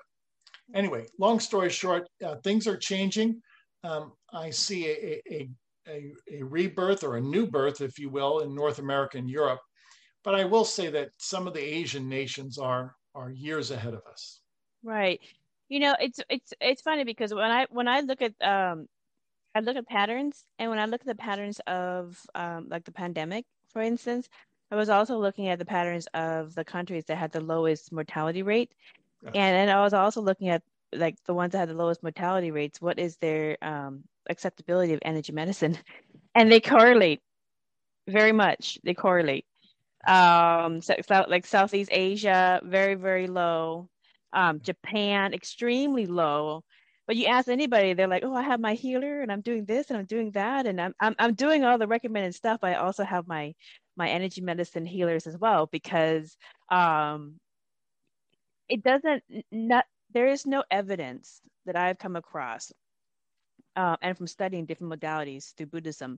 [0.75, 3.41] Anyway, long story short, uh, things are changing
[3.83, 5.49] um, I see a, a,
[5.87, 9.59] a, a, rebirth or a new birth, if you will, in North America and Europe.
[10.23, 14.01] But I will say that some of the Asian nations are are years ahead of
[14.09, 14.41] us.
[14.83, 15.19] Right.
[15.69, 18.87] You know, it's it's it's funny because when I when I look at um
[19.55, 22.91] I look at patterns and when I look at the patterns of um like the
[22.91, 24.29] pandemic, for instance,
[24.71, 28.43] I was also looking at the patterns of the countries that had the lowest mortality
[28.43, 28.71] rate.
[29.23, 30.63] And then I was also looking at
[30.93, 34.99] like the ones that have the lowest mortality rates, what is their um, acceptability of
[35.03, 35.77] energy medicine?
[36.35, 37.21] And they correlate
[38.07, 38.77] very much.
[38.83, 39.45] They correlate.
[40.07, 40.95] Um, so
[41.27, 43.89] like Southeast Asia, very, very low.
[44.33, 46.63] Um, Japan, extremely low.
[47.07, 49.89] but you ask anybody, they're like, "Oh, I have my healer, and I'm doing this,
[49.89, 52.59] and I'm doing that, and I'm I'm, I'm doing all the recommended stuff.
[52.63, 53.55] I also have my
[53.97, 56.37] my energy medicine healers as well because
[56.69, 57.39] um,
[58.69, 62.71] it doesn't not there is no evidence that I've come across,
[63.75, 66.17] uh, and from studying different modalities through Buddhism,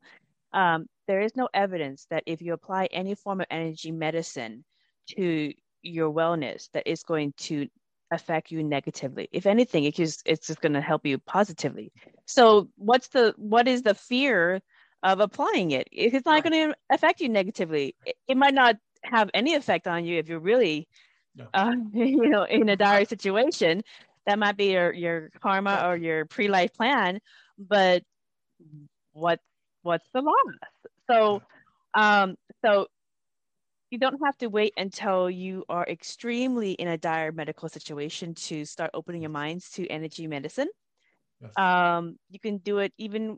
[0.54, 4.64] um, there is no evidence that if you apply any form of energy medicine
[5.12, 7.68] to your wellness, that it's going to
[8.12, 9.30] affect you negatively.
[9.32, 11.92] If anything, it just, it's just going to help you positively.
[12.26, 14.62] So what's the what is the fear
[15.04, 15.88] of applying it?
[15.92, 19.88] If it's not going to affect you negatively, it, it, might not have any effect
[19.88, 20.88] on you if you're really,
[21.36, 21.48] no.
[21.54, 23.84] uh, you know, in a dire situation.
[24.28, 27.20] That might be your your karma or your pre life plan,
[27.58, 28.04] but
[29.14, 29.40] what
[29.82, 30.36] what's the loss?
[31.10, 31.42] So,
[31.94, 32.88] um, so
[33.90, 38.64] you don't have to wait until you are extremely in a dire medical situation to
[38.64, 40.70] start opening your minds to energy medicine.
[41.42, 41.58] Yes.
[41.58, 43.38] Um, you can do it even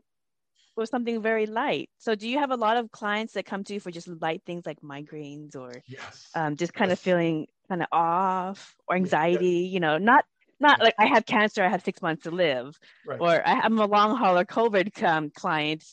[0.76, 1.88] with something very light.
[1.98, 4.42] So, do you have a lot of clients that come to you for just light
[4.44, 6.28] things like migraines or yes.
[6.34, 6.98] um, just kind yes.
[6.98, 9.68] of feeling kind of off or anxiety?
[9.72, 10.24] You know, not
[10.60, 13.20] not like I have cancer, I have six months to live, right.
[13.20, 15.84] or I, am a long hauler COVID um, client.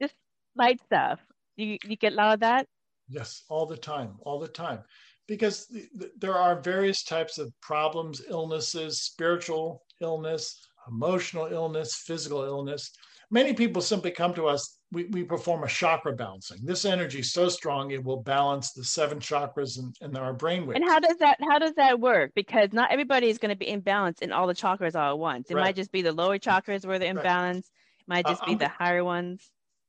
[0.00, 0.14] Just
[0.56, 1.20] light stuff.
[1.56, 2.66] You you get a lot of that.
[3.08, 4.80] Yes, all the time, all the time.
[5.28, 12.42] Because th- th- there are various types of problems, illnesses, spiritual illness, emotional illness, physical
[12.42, 12.90] illness.
[13.30, 16.58] Many people simply come to us, we, we perform a chakra balancing.
[16.62, 20.66] This energy is so strong, it will balance the seven chakras in, in our brain
[20.66, 20.80] waves.
[20.80, 22.32] And how does that how does that work?
[22.34, 25.18] Because not everybody is going to be in balance in all the chakras all at
[25.18, 25.50] once.
[25.50, 25.64] It right.
[25.64, 27.24] might just be the lower chakras where they're in right.
[27.24, 27.66] balance.
[28.00, 29.42] It might just uh, be I'm, the higher ones.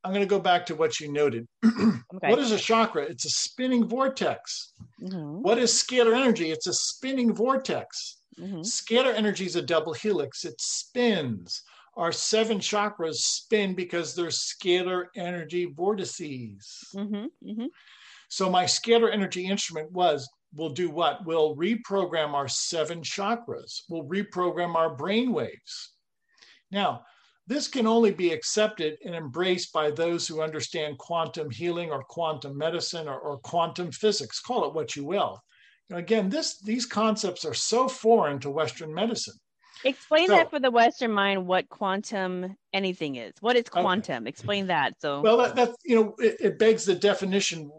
[0.05, 1.47] I'm going to go back to what you noted.
[1.65, 2.29] okay.
[2.29, 3.03] What is a chakra?
[3.03, 4.73] It's a spinning vortex.
[5.01, 5.41] Mm-hmm.
[5.41, 6.51] What is scalar energy?
[6.51, 8.17] It's a spinning vortex.
[8.39, 8.61] Mm-hmm.
[8.61, 11.63] Scalar energy is a double helix, it spins.
[11.95, 16.89] Our seven chakras spin because they're scalar energy vortices.
[16.95, 17.25] Mm-hmm.
[17.49, 17.65] mm-hmm.
[18.29, 21.25] So, my scalar energy instrument was We'll do what?
[21.25, 25.93] We'll reprogram our seven chakras, we'll reprogram our brain waves.
[26.71, 27.05] Now,
[27.47, 32.57] this can only be accepted and embraced by those who understand quantum healing or quantum
[32.57, 35.41] medicine or, or quantum physics, call it what you will.
[35.91, 39.35] Again, this, these concepts are so foreign to Western medicine.
[39.85, 43.33] Explain so, that for the Western mind, what quantum anything is.
[43.41, 44.23] What is quantum?
[44.23, 44.29] Okay.
[44.29, 44.93] Explain that.
[44.99, 47.69] So, well, that, that's, you know, it, it begs the definition,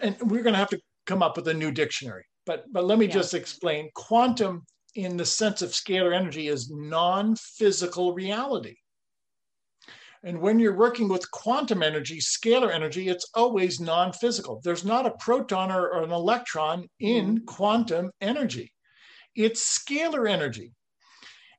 [0.00, 2.24] and we're going to have to come up with a new dictionary.
[2.46, 3.12] But, but let me yeah.
[3.12, 3.90] just explain.
[3.94, 4.64] Quantum
[4.94, 8.76] in the sense of scalar energy is non physical reality.
[10.24, 14.60] And when you're working with quantum energy, scalar energy, it's always non physical.
[14.64, 17.44] There's not a proton or, or, an electron in mm-hmm.
[17.44, 18.72] quantum energy,
[19.34, 20.72] it's scalar energy.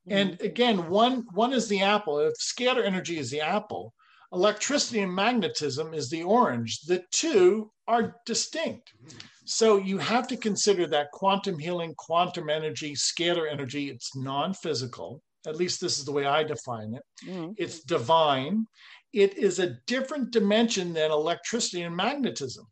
[0.07, 0.17] Mm-hmm.
[0.17, 2.19] And again, one, one is the apple.
[2.19, 3.93] If scalar energy is the apple,
[4.33, 6.81] electricity and magnetism is the orange.
[6.81, 8.93] The two are distinct.
[9.45, 15.23] So you have to consider that quantum healing, quantum energy, scalar energy, it's non physical.
[15.47, 17.03] At least this is the way I define it.
[17.25, 17.51] Mm-hmm.
[17.57, 18.65] It's divine.
[19.13, 22.65] It is a different dimension than electricity and magnetism.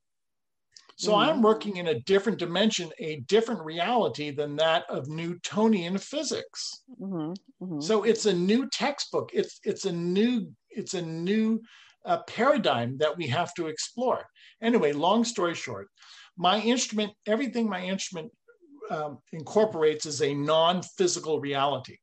[0.97, 1.29] So mm-hmm.
[1.29, 6.83] I'm working in a different dimension, a different reality than that of Newtonian physics.
[6.99, 7.33] Mm-hmm.
[7.63, 7.81] mm-hmm.
[7.81, 9.29] So it's a new textbook.
[9.33, 11.61] It's it's a new it's a new
[12.05, 14.25] uh, paradigm that we have to explore.
[14.61, 15.87] Anyway, long story short,
[16.35, 18.31] my instrument, everything my instrument
[18.89, 21.97] um, incorporates is a non physical reality.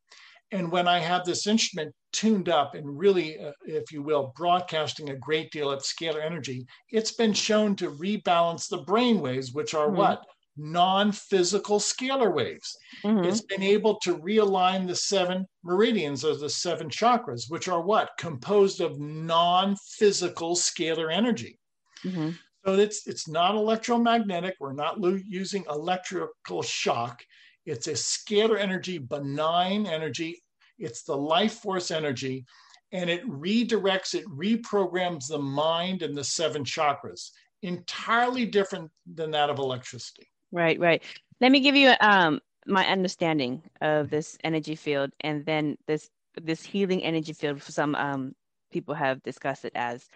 [0.55, 5.11] And when I have this instrument tuned up and really, uh, if you will, broadcasting
[5.11, 9.74] a great deal of scalar energy, it's been shown to rebalance the brain waves, which
[9.74, 9.96] are mm-hmm.
[9.96, 10.24] what?
[10.57, 12.76] Non physical scalar waves.
[13.02, 13.24] Mm-hmm.
[13.24, 18.11] It's been able to realign the seven meridians or the seven chakras, which are what?
[18.16, 21.59] Composed of non physical scalar energy.
[22.05, 22.30] Mm-hmm.
[22.64, 24.55] So it's it's not electromagnetic.
[24.61, 27.24] We're not lo- using electrical shock.
[27.66, 30.43] It's a scalar energy, benign energy.
[30.79, 32.45] It's the life force energy,
[32.93, 37.31] and it redirects, it reprograms the mind and the seven chakras.
[37.62, 40.29] Entirely different than that of electricity.
[40.53, 41.03] Right, right.
[41.41, 46.11] Let me give you um, my understanding of this energy field, and then this
[46.41, 47.62] this healing energy field.
[47.62, 48.35] For some um,
[48.70, 50.09] people have discussed it as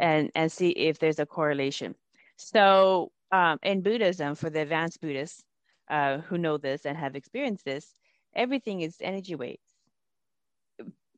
[0.00, 1.94] and and see if there's a correlation.
[2.36, 5.42] So um, in Buddhism, for the advanced Buddhists
[5.90, 7.94] uh, who know this and have experienced this,
[8.34, 9.65] everything is energy waves.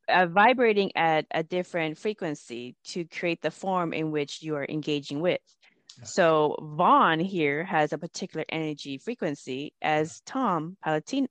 [0.09, 5.21] Uh, vibrating at a different frequency to create the form in which you are engaging
[5.21, 5.41] with.
[6.05, 11.29] So Vaughn here has a particular energy frequency, as Tom Paladino,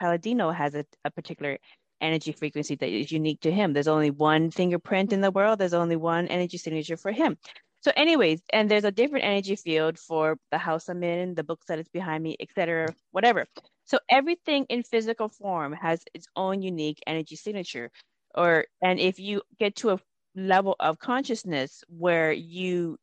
[0.00, 1.58] Paladino has a, a particular
[2.00, 3.72] energy frequency that is unique to him.
[3.72, 5.58] There's only one fingerprint in the world.
[5.58, 7.36] There's only one energy signature for him.
[7.80, 11.66] So, anyways, and there's a different energy field for the house I'm in, the books
[11.66, 13.46] that is behind me, etc., whatever.
[13.86, 17.90] So everything in physical form has its own unique energy signature.
[18.34, 20.00] Or and if you get to a
[20.34, 22.98] level of consciousness where you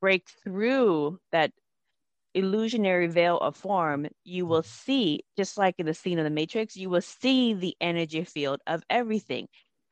[0.00, 1.52] break through that
[2.34, 4.92] illusionary veil of form, you will mm-hmm.
[4.92, 8.60] see, just like in the scene of the Matrix, you will see the energy field
[8.66, 9.48] of everything.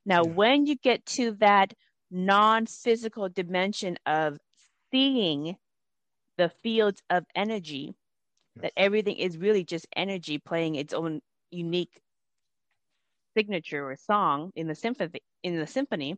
[0.06, 0.32] Now, yeah.
[0.32, 1.72] when you get to that
[2.10, 4.38] non physical dimension of
[4.92, 5.56] seeing
[6.36, 7.94] the fields of energy,
[8.56, 8.62] yes.
[8.62, 12.00] that everything is really just energy playing its own unique
[13.36, 16.16] signature or song in the symphony in the symphony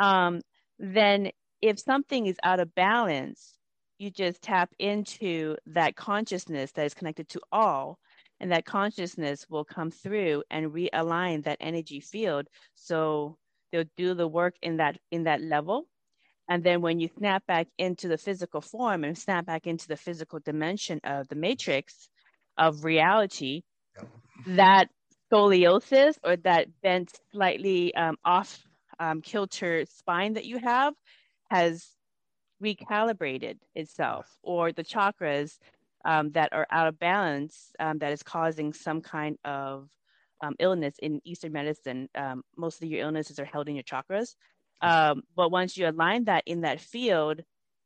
[0.00, 0.40] um,
[0.78, 1.30] then
[1.60, 3.58] if something is out of balance
[4.00, 7.98] you just tap into that consciousness that is connected to all
[8.40, 12.48] and that consciousness will come through and realign that energy field.
[12.74, 13.36] So
[13.70, 15.86] they'll do the work in that in that level.
[16.48, 19.96] And then when you snap back into the physical form and snap back into the
[19.96, 22.08] physical dimension of the matrix
[22.56, 23.62] of reality
[24.46, 24.88] that
[25.30, 28.62] scoliosis or that bent slightly um, off
[28.98, 30.94] um, kilter spine that you have
[31.50, 31.88] has
[32.62, 35.58] recalibrated itself or the chakras
[36.04, 39.88] um, that are out of balance um, that is causing some kind of
[40.42, 42.08] um, illness in Eastern medicine.
[42.14, 44.34] Um, most of your illnesses are held in your chakras.
[44.80, 47.42] But once you align that in that field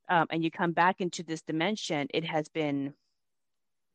[0.08, 2.94] and you come back into this dimension, it has been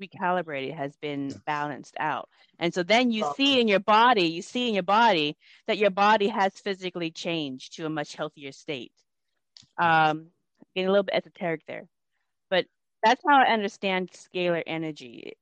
[0.02, 2.30] recalibrated, has been balanced out.
[2.60, 5.38] And so then you see in your body, you see in your body
[5.68, 8.92] that your body has physically changed to a much healthier state.
[9.78, 10.28] Um,
[10.76, 11.88] getting a little bit esoteric there,
[12.50, 12.66] but
[13.04, 15.34] that's how I understand scalar energy.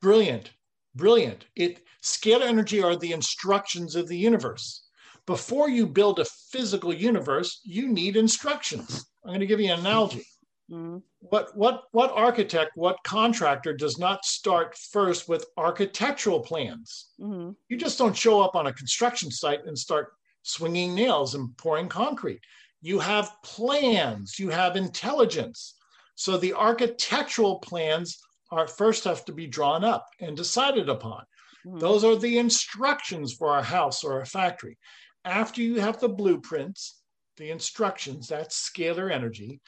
[0.00, 0.50] Brilliant,
[0.94, 1.46] brilliant.
[1.56, 4.84] It scalar energy are the instructions of the universe.
[5.26, 9.06] Before you build a physical universe, you need instructions.
[9.24, 10.24] I'm going to give you an analogy.
[10.70, 10.98] Mm-hmm.
[11.20, 17.08] What what what architect, what contractor does not start first with architectural plans?
[17.20, 17.50] Mm-hmm.
[17.68, 20.12] You just don't show up on a construction site and start
[20.42, 22.40] swinging nails and pouring concrete.
[22.82, 25.74] You have plans, you have intelligence.
[26.14, 28.18] So the architectural plans
[28.52, 31.24] are first have to be drawn up and decided upon.
[31.66, 31.78] Mm-hmm.
[31.78, 34.78] Those are the instructions for a house or a factory.
[35.24, 37.00] After you have the blueprints,
[37.36, 39.60] the instructions, that's scalar energy,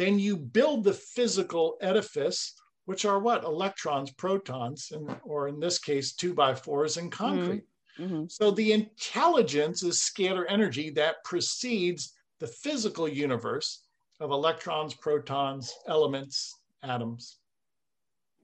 [0.00, 2.54] then you build the physical edifice,
[2.86, 3.44] which are what?
[3.44, 7.64] Electrons, protons, and, or in this case, two by fours in concrete.
[7.98, 8.04] Mm-hmm.
[8.04, 8.24] mm-hmm.
[8.28, 13.82] So the intelligence is scalar energy that precedes the physical universe
[14.20, 17.36] of electrons, protons, elements, atoms.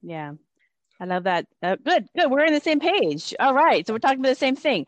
[0.03, 0.33] Yeah.
[0.99, 1.47] I love that.
[1.63, 2.29] Uh, good, good.
[2.29, 3.33] We're on the same page.
[3.39, 3.85] All right.
[3.85, 4.85] So we're talking about the same thing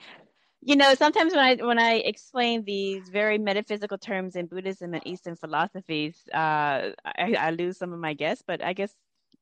[0.62, 5.06] you know sometimes when i when i explain these very metaphysical terms in buddhism and
[5.06, 8.94] eastern philosophies uh, I, I, lose some of my guests but i guess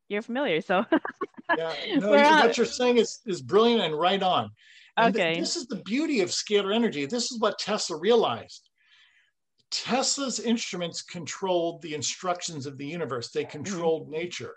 [0.09, 0.85] you're familiar so.
[1.57, 4.49] Yeah no, what you're saying is is brilliant and right on.
[4.97, 5.35] And okay.
[5.35, 7.05] th- this is the beauty of scalar energy.
[7.05, 8.69] This is what tesla realized.
[9.71, 13.31] Tesla's instruments controlled the instructions of the universe.
[13.31, 13.63] They mm-hmm.
[13.63, 14.19] controlled mm-hmm.
[14.19, 14.55] nature.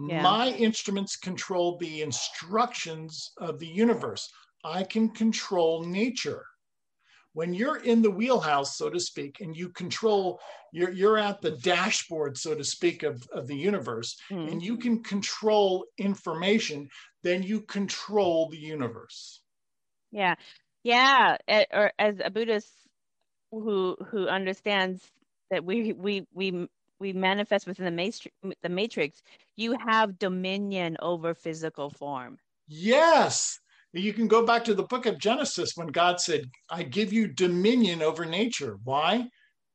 [0.00, 0.22] Yeah.
[0.22, 4.30] my instruments controlled the instructions of the universe
[4.64, 6.44] I can control nature.
[7.34, 10.40] When you're in the wheelhouse, so to speak, and you control,
[10.72, 14.50] you're, you're at the dashboard, so to speak, of, of the universe, mm.
[14.50, 16.88] and you can control information,
[17.22, 19.40] then you control the universe.
[20.10, 20.34] Yeah.
[20.82, 21.36] Yeah.
[21.72, 22.72] Or as a Buddhist
[23.50, 25.02] who who understands
[25.50, 29.22] that we we we we manifest within the matrix, the matrix,
[29.56, 32.38] you have dominion over physical form.
[32.66, 33.60] Yes,
[33.92, 37.28] you can go back to the book of Genesis when God said, I give you
[37.28, 38.78] dominion over nature.
[38.84, 39.28] Why?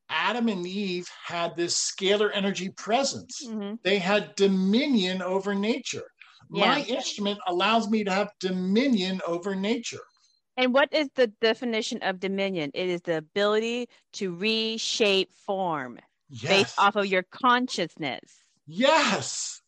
[0.09, 3.41] Adam and Eve had this scalar energy presence.
[3.45, 3.75] Mm-hmm.
[3.83, 6.03] They had dominion over nature.
[6.51, 6.67] Yeah.
[6.67, 10.03] My instrument allows me to have dominion over nature.
[10.55, 12.69] And what is the definition of dominion?
[12.75, 15.99] It is the ability to reshape form
[16.29, 16.51] yes.
[16.51, 18.43] based off of your consciousness.
[18.67, 19.62] Yes.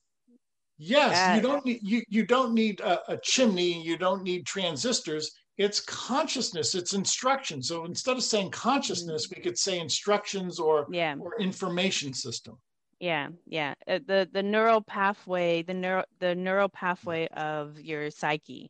[0.78, 5.32] Yes, you don't need you, you don't need a, a chimney, you don't need transistors.
[5.58, 7.64] It's consciousness, it's instruction.
[7.64, 9.40] So instead of saying consciousness, mm-hmm.
[9.40, 11.16] we could say instructions or yeah.
[11.18, 12.58] or information system.
[13.00, 13.74] Yeah, yeah.
[13.88, 18.70] Uh, the the neural pathway, the neural the neural pathway of your psyche.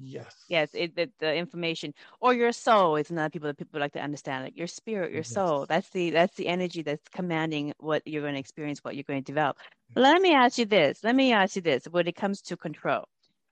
[0.00, 0.34] Yes.
[0.48, 4.00] Yes, it, the, the information or your soul is another people that people like to
[4.00, 4.44] understand.
[4.44, 5.32] Like your spirit, your yes.
[5.32, 5.66] soul.
[5.68, 9.22] That's the that's the energy that's commanding what you're going to experience, what you're going
[9.22, 9.58] to develop.
[9.94, 11.02] Let me ask you this.
[11.02, 11.84] Let me ask you this.
[11.84, 13.04] When it comes to control,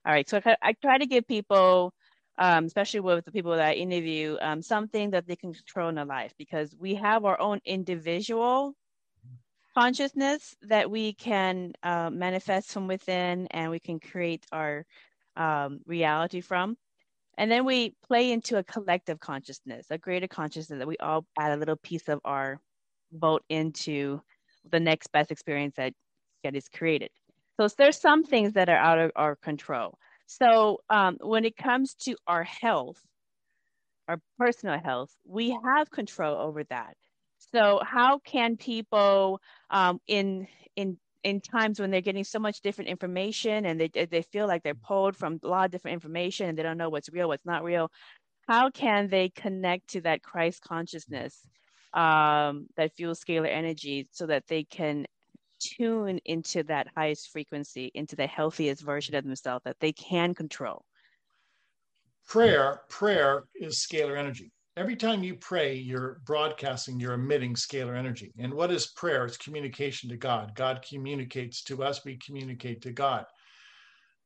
[0.05, 0.29] all right.
[0.29, 1.93] So I, I try to give people
[2.39, 5.95] um, especially with the people that I interview, um, something that they can control in
[5.95, 8.75] their life because we have our own individual
[9.77, 14.85] consciousness that we can uh, manifest from within and we can create our
[15.37, 16.77] um, reality from.
[17.39, 21.53] And then we play into a collective consciousness, a greater consciousness that we all add
[21.53, 22.61] a little piece of our
[23.13, 24.21] vote into
[24.71, 25.93] the next best experience that,
[26.45, 27.11] that is created.
[27.61, 29.99] So there's some things that are out of our control.
[30.27, 33.01] So um, when it comes to our health,
[34.09, 36.95] our personal health, we have control over that.
[37.53, 42.91] So how can people um, in in in times when they're getting so much different
[42.91, 46.57] information and they they feel like they're pulled from a lot of different information and
[46.57, 47.91] they don't know what's real, what's not real,
[48.49, 51.47] how can they connect to that Christ consciousness
[51.93, 55.07] um, that fuels scalar energy so that they can
[55.59, 60.85] tune into that highest frequency, into the healthiest version of themselves that they can control.
[62.27, 64.53] Prayer, prayer is scalar energy.
[64.77, 68.35] Every time you pray, you're broadcasting, you're emitting scalar energy.
[68.39, 69.25] And what is prayer?
[69.25, 70.55] It's communication to God.
[70.55, 73.25] God communicates to us, we communicate to God.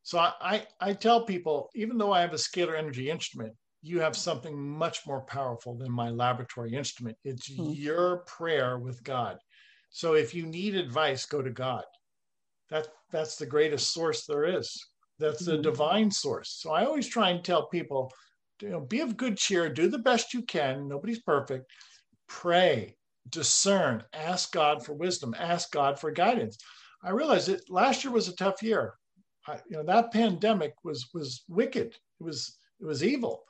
[0.02, 4.16] So I, I, tell people, even though I have a scalar energy instrument, you have
[4.16, 7.16] something much more powerful than my laboratory instrument.
[7.24, 7.72] It's mm-hmm.
[7.72, 9.38] your prayer with God.
[9.90, 11.84] So if you need advice, go to God.
[12.70, 14.84] That that's the greatest source there is.
[15.18, 15.62] That's the mm-hmm.
[15.62, 16.58] divine source.
[16.60, 18.12] So I always try and tell people,
[18.60, 20.88] you know, be of good cheer, do the best you can.
[20.88, 21.70] Nobody's perfect.
[22.28, 22.96] Pray,
[23.28, 26.58] discern, ask God for wisdom, ask God for guidance.
[27.02, 28.94] I realized that last year was a tough year.
[29.46, 31.94] I, you know, that pandemic was was wicked.
[32.20, 33.44] It was it was evil.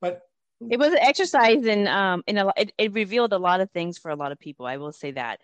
[0.00, 0.22] But
[0.68, 3.96] it was an exercise in um in a it, it revealed a lot of things
[3.96, 4.66] for a lot of people.
[4.66, 5.40] I will say that.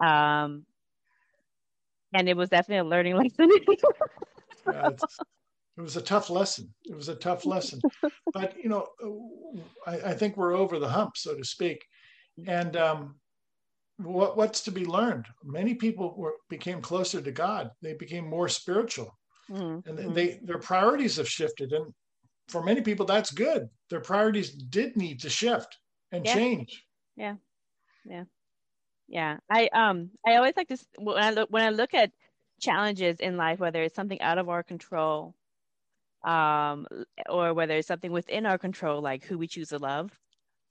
[0.00, 0.66] Um,
[2.12, 3.50] and it was definitely a learning lesson.
[4.70, 4.90] yeah,
[5.76, 6.72] it was a tough lesson.
[6.84, 7.80] It was a tough lesson,
[8.32, 8.86] but you know,
[9.86, 11.84] I, I think we're over the hump, so to speak.
[12.46, 13.16] And um,
[13.96, 15.26] what, what's to be learned?
[15.44, 17.70] Many people were, became closer to God.
[17.80, 19.16] They became more spiritual,
[19.50, 19.88] mm-hmm.
[19.88, 21.72] and they their priorities have shifted.
[21.72, 21.92] And
[22.48, 23.68] for many people, that's good.
[23.90, 25.78] Their priorities did need to shift
[26.10, 26.34] and yeah.
[26.34, 26.84] change.
[27.16, 27.36] Yeah,
[28.04, 28.24] yeah
[29.12, 32.10] yeah i um i always like to when i look when i look at
[32.60, 35.34] challenges in life whether it's something out of our control
[36.24, 36.86] um
[37.28, 40.10] or whether it's something within our control like who we choose to love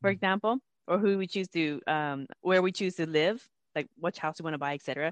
[0.01, 0.13] for mm-hmm.
[0.13, 3.45] example or who we choose to um where we choose to live
[3.75, 5.11] like which house we want to buy etc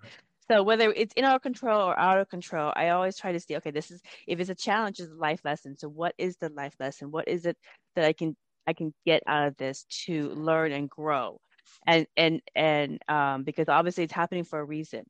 [0.49, 3.55] so whether it's in our control or out of control i always try to see
[3.57, 5.77] okay this is if it's a challenge it's a life lesson.
[5.77, 7.11] So what is the life lesson?
[7.11, 7.57] What is it
[7.95, 8.35] that i can
[8.67, 11.39] i can get out of this to learn and grow?
[11.85, 15.03] And and and um, because obviously it's happening for a reason.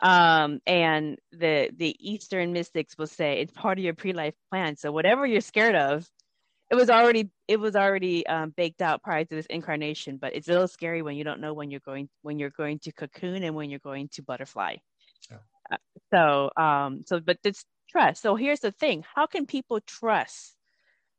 [0.00, 4.76] Um, and the the Eastern mystics will say it's part of your pre-life plan.
[4.76, 6.08] So whatever you're scared of,
[6.70, 10.16] it was already it was already um, baked out prior to this incarnation.
[10.16, 12.78] But it's a little scary when you don't know when you're going when you're going
[12.80, 14.76] to cocoon and when you're going to butterfly.
[15.30, 15.38] Yeah.
[15.72, 15.76] Uh,
[16.12, 18.22] so um, so but it's trust.
[18.22, 20.54] So here's the thing: how can people trust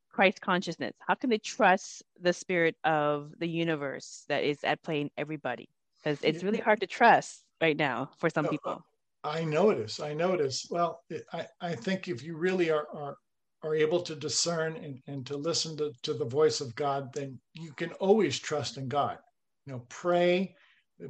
[0.09, 0.93] Christ consciousness?
[1.05, 5.67] How can they trust the spirit of the universe that is at play in everybody?
[5.97, 8.83] Because it's really hard to trust right now for some people.
[9.23, 9.99] I notice.
[9.99, 10.67] I notice.
[10.69, 11.01] Well,
[11.33, 13.17] I, I think if you really are, are,
[13.63, 17.39] are able to discern and, and to listen to, to the voice of God, then
[17.53, 19.17] you can always trust in God.
[19.65, 20.55] You know, pray,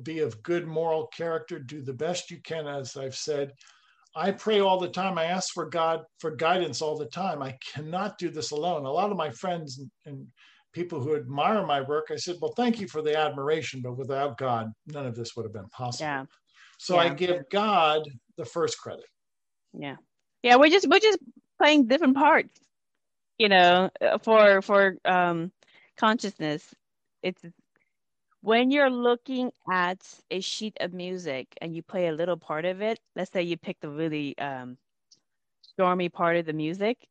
[0.03, 3.51] be of good moral character, do the best you can, as I've said.
[4.15, 5.19] I pray all the time.
[5.19, 7.43] I ask for God for guidance all the time.
[7.43, 8.85] I cannot do this alone.
[8.85, 10.27] A lot of my friends and, and
[10.73, 14.37] people who admire my work, I said, Well, thank you for the admiration, but without
[14.37, 16.07] God, none of this would have been possible.
[16.07, 16.25] Yeah.
[16.77, 17.01] So yeah.
[17.01, 18.07] I give God
[18.37, 19.05] the first credit.
[19.73, 19.97] Yeah.
[20.43, 21.19] Yeah, we're just we're just
[21.57, 22.59] playing different parts,
[23.37, 23.89] you know,
[24.21, 25.51] for for um
[25.97, 26.73] consciousness.
[27.21, 27.43] It's
[28.41, 30.01] when you're looking at
[30.31, 33.57] a sheet of music and you play a little part of it, let's say you
[33.57, 34.77] pick the really um,
[35.61, 37.05] stormy part of the music,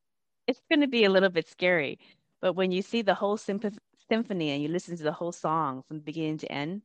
[0.46, 1.98] it's going to be a little bit scary.
[2.40, 6.00] But when you see the whole symphony and you listen to the whole song from
[6.00, 6.82] beginning to end,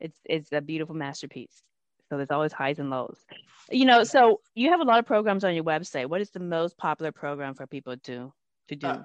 [0.00, 1.62] it's it's a beautiful masterpiece.
[2.08, 3.18] So there's always highs and lows.
[3.70, 6.06] You know, so you have a lot of programs on your website.
[6.06, 8.32] What is the most popular program for people to
[8.68, 8.86] to do?
[8.86, 9.02] Uh,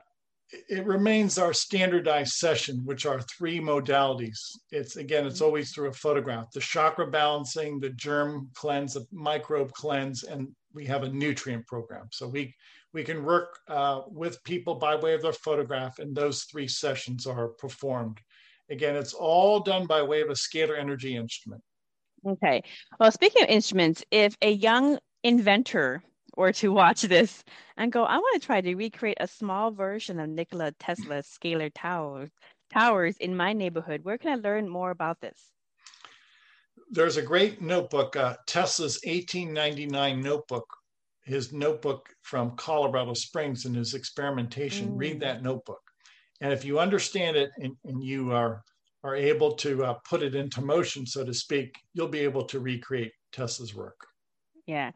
[0.69, 4.37] it remains our standardized session, which are three modalities.
[4.71, 6.51] It's again, it's always through a photograph.
[6.51, 12.07] The chakra balancing, the germ cleanse, the microbe cleanse, and we have a nutrient program.
[12.11, 12.53] So we
[12.93, 17.25] we can work uh, with people by way of their photograph, and those three sessions
[17.25, 18.19] are performed.
[18.69, 21.61] Again, it's all done by way of a scalar energy instrument.
[22.25, 22.63] Okay.
[22.99, 26.03] Well, speaking of instruments, if a young inventor
[26.37, 27.43] were to watch this
[27.77, 31.71] and go, I want to try to recreate a small version of Nikola Tesla's scalar
[31.73, 32.29] towers,
[32.71, 35.51] towers in my neighborhood, where can I learn more about this?
[36.89, 40.67] There's a great notebook, uh, Tesla's 1899 notebook,
[41.23, 44.89] his notebook from Colorado Springs and his experimentation.
[44.89, 44.93] Mm.
[44.95, 45.81] Read that notebook.
[46.41, 48.63] And if you understand it and, and you are,
[49.03, 52.59] are able to uh, put it into motion, so to speak, you'll be able to
[52.59, 53.99] recreate Tesla's work.
[54.65, 54.91] Yeah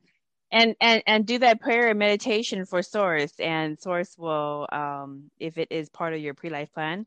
[0.51, 5.57] and and and do that prayer and meditation for source and source will um if
[5.57, 7.05] it is part of your pre-life plan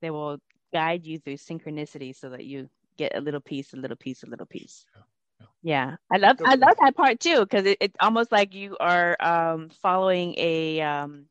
[0.00, 0.38] they will
[0.72, 4.26] guide you through synchronicity so that you get a little piece a little piece a
[4.26, 5.02] little piece yeah,
[5.62, 5.96] yeah.
[6.10, 9.70] i love i love that part too because it, it's almost like you are um
[9.82, 11.26] following a um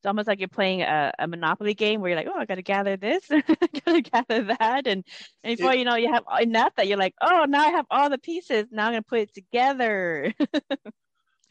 [0.00, 2.54] it's almost like you're playing a, a monopoly game where you're like, oh, I got
[2.54, 3.42] to gather this, I
[3.84, 5.04] got to gather that, and,
[5.44, 7.84] and before it, you know, you have enough that you're like, oh, now I have
[7.90, 8.64] all the pieces.
[8.70, 10.32] Now I'm going to put it together.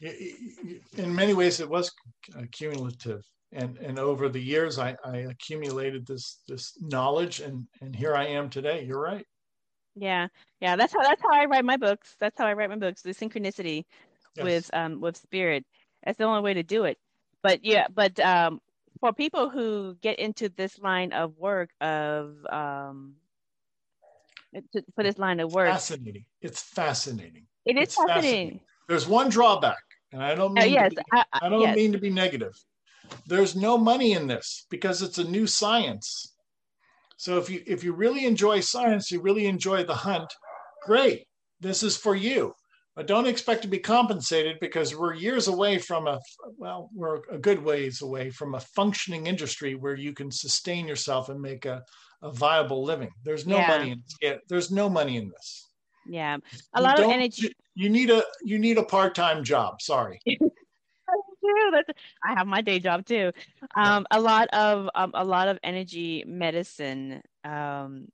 [0.00, 1.92] in many ways, it was
[2.50, 3.22] cumulative,
[3.52, 8.26] and and over the years, I, I accumulated this this knowledge, and and here I
[8.26, 8.84] am today.
[8.84, 9.24] You're right.
[10.00, 10.28] Yeah,
[10.60, 10.76] yeah.
[10.76, 12.16] That's how that's how I write my books.
[12.18, 13.02] That's how I write my books.
[13.02, 13.84] The synchronicity
[14.34, 14.44] yes.
[14.44, 15.64] with um with spirit.
[16.04, 16.98] That's the only way to do it
[17.42, 18.60] but yeah, but um,
[19.00, 23.14] for people who get into this line of work of um,
[24.94, 26.24] for this line of work, fascinating.
[26.42, 27.46] It's fascinating.
[27.64, 28.22] It is fascinating.
[28.22, 28.60] fascinating.
[28.88, 29.82] There's one drawback,
[30.12, 31.76] and I don't uh, mean uh, yes, be, I, I, don't yes.
[31.76, 32.58] mean to be negative.
[33.26, 36.34] There's no money in this because it's a new science.
[37.20, 40.32] So if you if you really enjoy science, you really enjoy the hunt,
[40.86, 41.26] great.
[41.60, 42.54] This is for you.
[42.96, 46.18] But don't expect to be compensated because we're years away from a
[46.56, 51.28] well we're a good ways away from a functioning industry where you can sustain yourself
[51.28, 51.82] and make a,
[52.22, 53.10] a viable living.
[53.22, 53.68] There's no yeah.
[53.68, 55.68] money in it there's no money in this.
[56.06, 56.38] Yeah.
[56.72, 59.82] A lot of energy you need a you need a part-time job.
[59.82, 60.18] Sorry
[62.24, 63.32] I have my day job too.
[63.74, 68.08] Um, a lot of um, a lot of energy medicine um,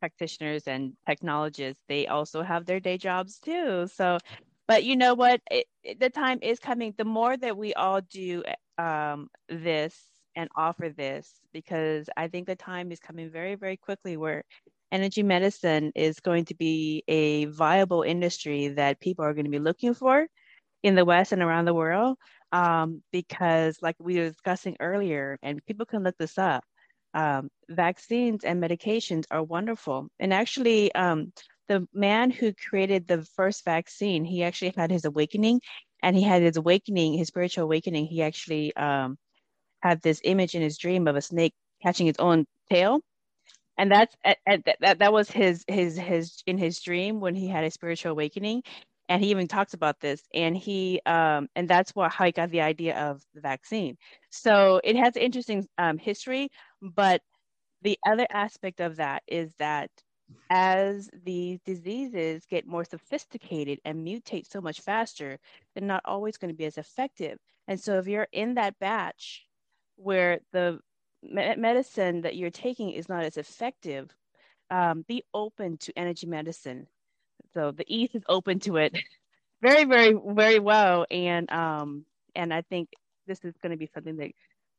[0.00, 3.86] practitioners and technologists, they also have their day jobs too.
[3.92, 4.18] So,
[4.66, 5.40] but you know what?
[5.50, 6.94] It, it, the time is coming.
[6.96, 8.44] The more that we all do
[8.78, 9.96] um, this
[10.36, 14.44] and offer this, because I think the time is coming very, very quickly where
[14.92, 19.58] energy medicine is going to be a viable industry that people are going to be
[19.58, 20.26] looking for
[20.82, 22.16] in the West and around the world.
[22.52, 26.64] Um, because, like we were discussing earlier, and people can look this up,
[27.14, 30.08] um, vaccines and medications are wonderful.
[30.18, 31.32] And actually, um,
[31.68, 35.60] the man who created the first vaccine, he actually had his awakening,
[36.02, 38.06] and he had his awakening, his spiritual awakening.
[38.06, 39.18] He actually um,
[39.82, 43.00] had this image in his dream of a snake catching its own tail,
[43.78, 47.48] and that's at, at, that that was his his his in his dream when he
[47.48, 48.62] had a spiritual awakening
[49.08, 52.50] and he even talks about this and he um, and that's what how he got
[52.50, 53.96] the idea of the vaccine.
[54.30, 56.50] So it has interesting um, history
[56.82, 57.22] but
[57.82, 59.90] the other aspect of that is that
[60.50, 65.38] as these diseases get more sophisticated and mutate so much faster
[65.74, 67.38] they're not always going to be as effective.
[67.66, 69.46] And so if you're in that batch
[69.96, 70.80] where the
[71.22, 74.14] me- medicine that you're taking is not as effective
[74.70, 76.86] um, be open to energy medicine
[77.54, 78.96] so the East is open to it
[79.62, 81.06] very, very, very well.
[81.10, 82.90] And um, and I think
[83.26, 84.30] this is going to be something that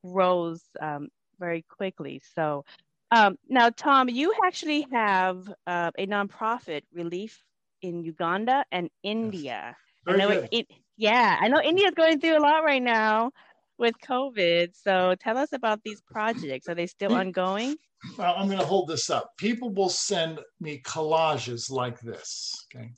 [0.03, 1.09] grows um,
[1.39, 2.21] very quickly.
[2.35, 2.65] So
[3.11, 7.43] um, now, Tom, you actually have uh, a nonprofit relief
[7.81, 9.75] in Uganda and India.
[10.05, 10.49] Very I know good.
[10.51, 10.67] It,
[10.97, 13.31] yeah, I know India is going through a lot right now
[13.77, 14.75] with COVID.
[14.75, 16.67] So tell us about these projects.
[16.67, 17.75] Are they still ongoing?
[18.17, 19.31] I'm going to hold this up.
[19.37, 22.91] People will send me collages like this, okay?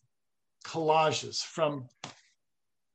[0.64, 1.88] Collages from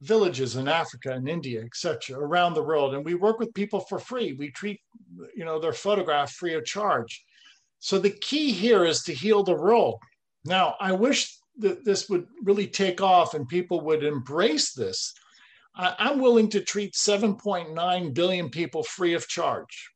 [0.03, 2.95] villages in Africa and India, etc., around the world.
[2.95, 4.35] And we work with people for free.
[4.35, 4.81] We treat,
[5.35, 7.25] you know, their photograph free of charge.
[7.81, 9.99] So the key here is to heal the world.
[10.45, 15.13] Now, I wish that this would really take off and people would embrace this.
[15.75, 19.91] I'm willing to treat 7.9 billion people free of charge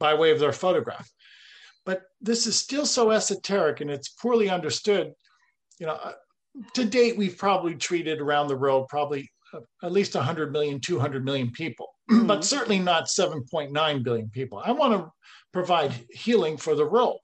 [0.00, 1.11] by way of their photograph.
[1.84, 5.12] But this is still so esoteric and it's poorly understood.
[5.78, 6.12] You know, uh,
[6.74, 11.24] to date, we've probably treated around the world probably uh, at least 100 million, 200
[11.24, 12.26] million people, mm-hmm.
[12.26, 14.62] but certainly not 7.9 billion people.
[14.64, 15.10] I want to
[15.52, 17.20] provide healing for the world.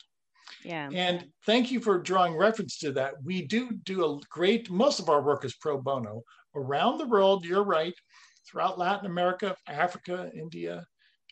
[0.65, 0.89] Yeah.
[0.93, 3.15] And thank you for drawing reference to that.
[3.23, 6.23] We do do a great, most of our work is pro bono
[6.55, 7.45] around the world.
[7.45, 7.95] You're right.
[8.47, 10.85] Throughout Latin America, Africa, India,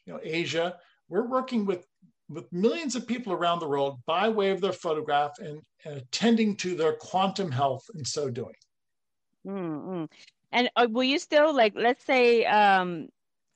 [0.04, 0.76] you know, Asia,
[1.08, 1.86] we're working with
[2.28, 6.56] with millions of people around the world by way of their photograph and, and attending
[6.56, 8.54] to their quantum health in so doing.
[9.46, 10.04] Mm-hmm.
[10.52, 13.08] And uh, will you still like, let's say, um,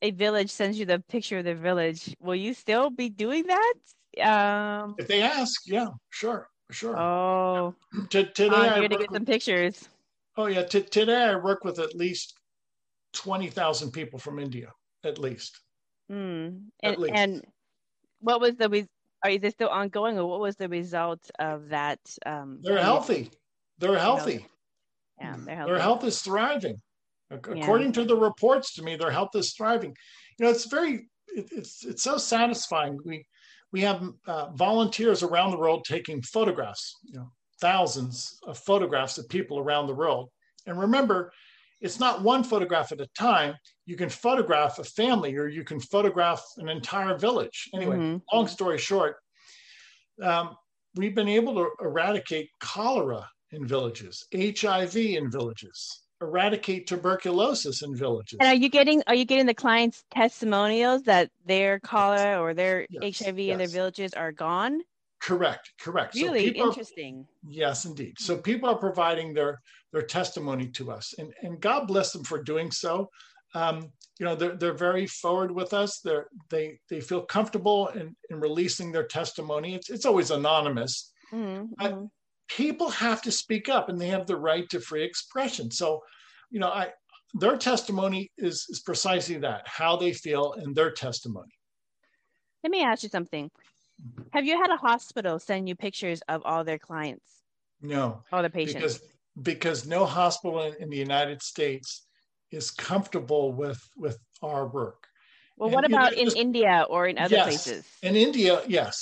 [0.02, 3.74] a village sends you the picture of the village, will you still be doing that?
[4.22, 6.98] Um, if they ask, yeah, sure, sure.
[6.98, 7.74] Oh,
[8.08, 9.88] T- today oh, I you're gonna get with- some pictures.
[10.36, 12.38] oh yeah, t- today I work with at least
[13.12, 14.72] twenty thousand people from India,
[15.04, 15.60] at least.
[16.10, 16.62] Mm.
[16.82, 17.14] At And least.
[17.14, 17.44] and
[18.20, 18.86] what was the
[19.22, 21.98] are is this still ongoing or what was the result of that?
[22.24, 23.30] Um, They're that healthy.
[23.78, 24.46] They're healthy.
[25.20, 25.72] Yeah, they're healthy.
[25.72, 26.80] Their health is thriving.
[27.32, 27.62] Ac- Yeah.
[27.62, 29.94] According to the reports to me, their health is thriving.
[30.38, 32.98] You know, it's very, it, it's it's so satisfying.
[33.04, 33.26] We
[33.72, 36.96] we have uh, volunteers around the world taking photographs.
[37.02, 40.30] You know, thousands of photographs of people around the world.
[40.66, 41.32] And remember,
[41.80, 43.54] it's not one photograph at a time.
[43.86, 47.68] You can photograph a family, or you can photograph an entire village.
[47.74, 48.22] Anyway, Mhm.
[48.32, 49.16] long story short,
[50.22, 50.56] um,
[50.94, 58.38] we've been able to eradicate cholera in villages, HIV in villages, eradicate tuberculosis in villages.
[58.38, 62.86] And are you getting are you getting the clients' testimonials that their cholera or their
[62.88, 64.80] Yes, HIV in their villages are gone?
[65.20, 66.14] Correct, correct.
[66.14, 67.26] So Really people are- interesting.
[67.46, 68.14] yes, indeed.
[68.18, 69.60] So people are providing their
[69.92, 73.08] their testimony to us, and and God bless them for doing so.
[73.54, 76.00] Um, you know, they're they're very forward with us.
[76.00, 79.74] They're they they feel comfortable in, in releasing their testimony.
[79.74, 81.12] It's it's always anonymous.
[81.32, 82.10] Mhm, I- mhm.
[82.48, 86.00] people have to speak up and they have the right to free expression so
[86.50, 86.90] you know i
[87.34, 91.54] their testimony is, is precisely that how they feel in their testimony
[92.64, 93.48] Let me ask you something.
[94.32, 97.24] Have you had a hospital send you pictures of all their clients,
[97.80, 98.74] no all their patients?
[98.74, 99.00] because
[99.42, 102.06] because no hospital in, in the united states
[102.50, 105.06] is comfortable with with our work
[105.56, 107.44] well, and what know, about in just- India or in other Yes.
[107.44, 107.86] places?
[108.02, 108.96] in india yes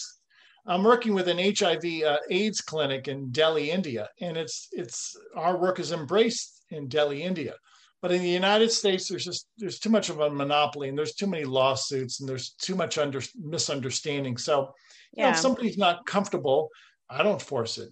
[0.66, 5.56] i'm working with an hiv uh, aids clinic in delhi india and it's it's our
[5.56, 7.54] work is embraced in delhi india
[8.00, 11.14] but in the united states there's just there's too much of a monopoly and there's
[11.14, 14.72] too many lawsuits and there's too much under, misunderstanding so
[15.12, 16.68] you know, if somebody's not comfortable
[17.10, 17.90] i don't force it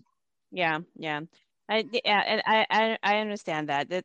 [0.50, 1.20] Yeah, yeah.
[1.68, 3.90] I yeah, and I I, I understand that.
[3.90, 4.04] That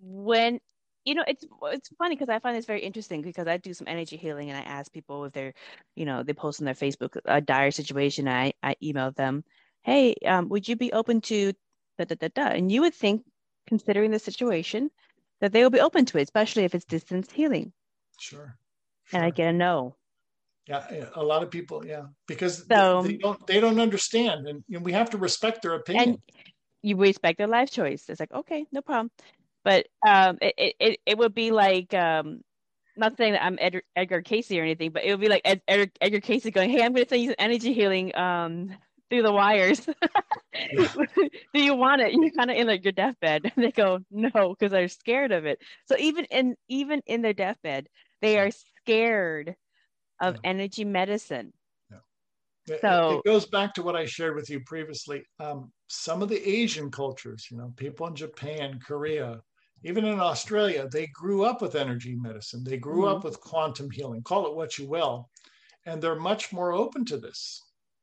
[0.00, 0.60] when
[1.04, 3.88] you know it's it's funny because I find this very interesting because I do some
[3.88, 5.54] energy healing and I ask people if they're,
[5.94, 8.28] you know, they post on their Facebook a dire situation.
[8.28, 9.44] I I email them,
[9.82, 11.52] hey, um, would you be open to
[11.98, 12.46] da da da da?
[12.48, 13.22] And you would think,
[13.66, 14.90] considering the situation,
[15.40, 17.72] that they will be open to it, especially if it's distance healing.
[18.18, 18.56] sure,
[19.12, 19.96] And I get a no.
[20.66, 24.64] yeah, a lot of people yeah because So- they, they don't they don't understand and
[24.68, 26.18] you know, we have to respect their opinion and
[26.82, 28.04] you respect their life choice.
[28.08, 29.10] It's like, okay, no problem.
[29.64, 32.42] But um, it, it, it, it would be like, um,
[32.96, 35.62] not saying that I'm Edgar, Edgar Cayce or anything, but it would be like Ed,
[35.66, 38.76] Edgar, Edgar Cayce going, hey, I'm going to send you some energy healing um,
[39.14, 39.80] through the wires.
[41.54, 42.12] Do you want it?
[42.12, 43.42] You're kind of in like your deathbed.
[43.44, 45.58] And they go, no, because they're scared of it.
[45.86, 47.88] So even in even in their deathbed,
[48.20, 49.54] they are scared
[50.20, 50.40] of Yeah.
[50.44, 51.52] energy medicine.
[52.66, 55.22] It- So- it goes back to what I shared with you previously.
[55.38, 59.42] Um, some of the Asian cultures, you know, people in Japan, Korea,
[59.82, 62.64] even in Australia, they grew up with energy medicine.
[62.64, 63.16] They grew Mhm.
[63.16, 64.22] up with quantum healing.
[64.22, 65.28] Call it what you will,
[65.84, 67.60] and they're much more open to this.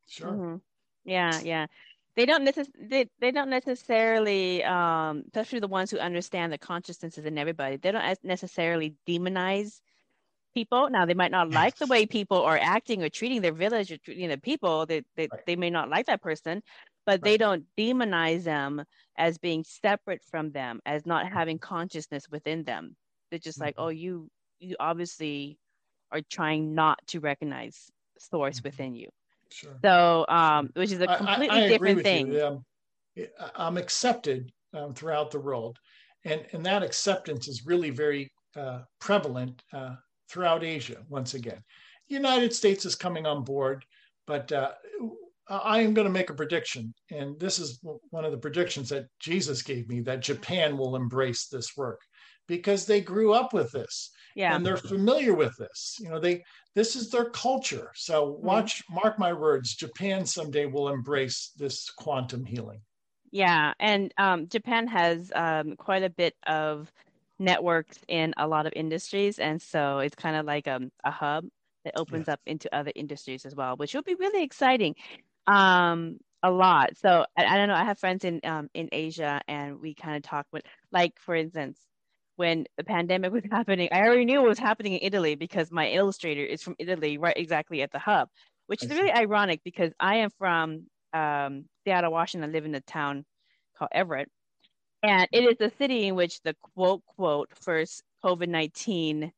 [0.07, 0.33] Sure.
[0.33, 0.61] Mhm.
[1.05, 1.67] Yeah, yeah.
[2.15, 7.17] They don't necess- they, they don't necessarily um especially the ones who understand the consciousness
[7.17, 7.77] is in everybody.
[7.77, 9.79] They don't necessarily demonize
[10.53, 10.89] people.
[10.89, 13.97] Now they might not like the way people are acting or treating their village or
[13.97, 14.85] treating their people.
[14.85, 15.45] They they, Right.
[15.47, 16.61] they may not like that person,
[17.05, 18.83] but they don't demonize them
[19.17, 22.95] as being separate from them, as not having consciousness within them.
[23.29, 23.83] They're just like, Mhm.
[23.83, 24.29] oh, you
[24.59, 25.57] you obviously
[26.11, 27.89] are trying not to recognize
[28.19, 28.63] source Mhm.
[28.65, 29.09] within you.
[29.51, 29.77] Sure.
[29.83, 32.33] So, um, which is a completely I agree different thing.
[32.33, 32.65] You.
[33.39, 35.77] I- I'm accepted um, throughout the world,
[36.23, 39.95] and and that acceptance is really very uh, prevalent uh,
[40.29, 40.97] throughout Asia.
[41.09, 41.61] Once again,
[42.07, 43.85] the United States is coming on board,
[44.27, 44.71] but uh,
[45.49, 47.79] I am going to make a prediction, and this is
[48.09, 51.99] one of the predictions that Jesus gave me that Japan will embrace this work
[52.47, 54.55] because they grew up with this Yeah.
[54.55, 55.97] and they're familiar with this.
[55.99, 56.43] You know, they
[56.75, 57.91] this is their culture.
[57.95, 58.45] So Mm-hmm.
[58.45, 62.81] watch, mark my words, Japan someday will embrace this quantum healing.
[63.31, 63.73] Yeah.
[63.79, 66.91] And um, Japan has um, quite a bit of
[67.39, 69.39] networks in a lot of industries.
[69.39, 71.45] And so it's kind of like um, a hub
[71.83, 74.95] that opens up into other industries as well, which will be really exciting.
[75.47, 76.97] Um, a lot.
[76.97, 77.75] So I, I don't know.
[77.75, 81.35] I have friends in um, in Asia, and we kind of talk with, like, for
[81.35, 81.79] instance,
[82.41, 85.91] when the pandemic was happening, I already knew what was happening in Italy because my
[85.91, 88.29] illustrator is from Italy, right exactly at the hub,
[88.65, 88.97] which I is see.
[88.97, 92.49] really ironic because I am from um, Seattle, Washington.
[92.49, 93.25] I live in a town
[93.77, 94.27] called Everett.
[95.03, 99.31] And it is the city in which the quote, quote, first COVID 19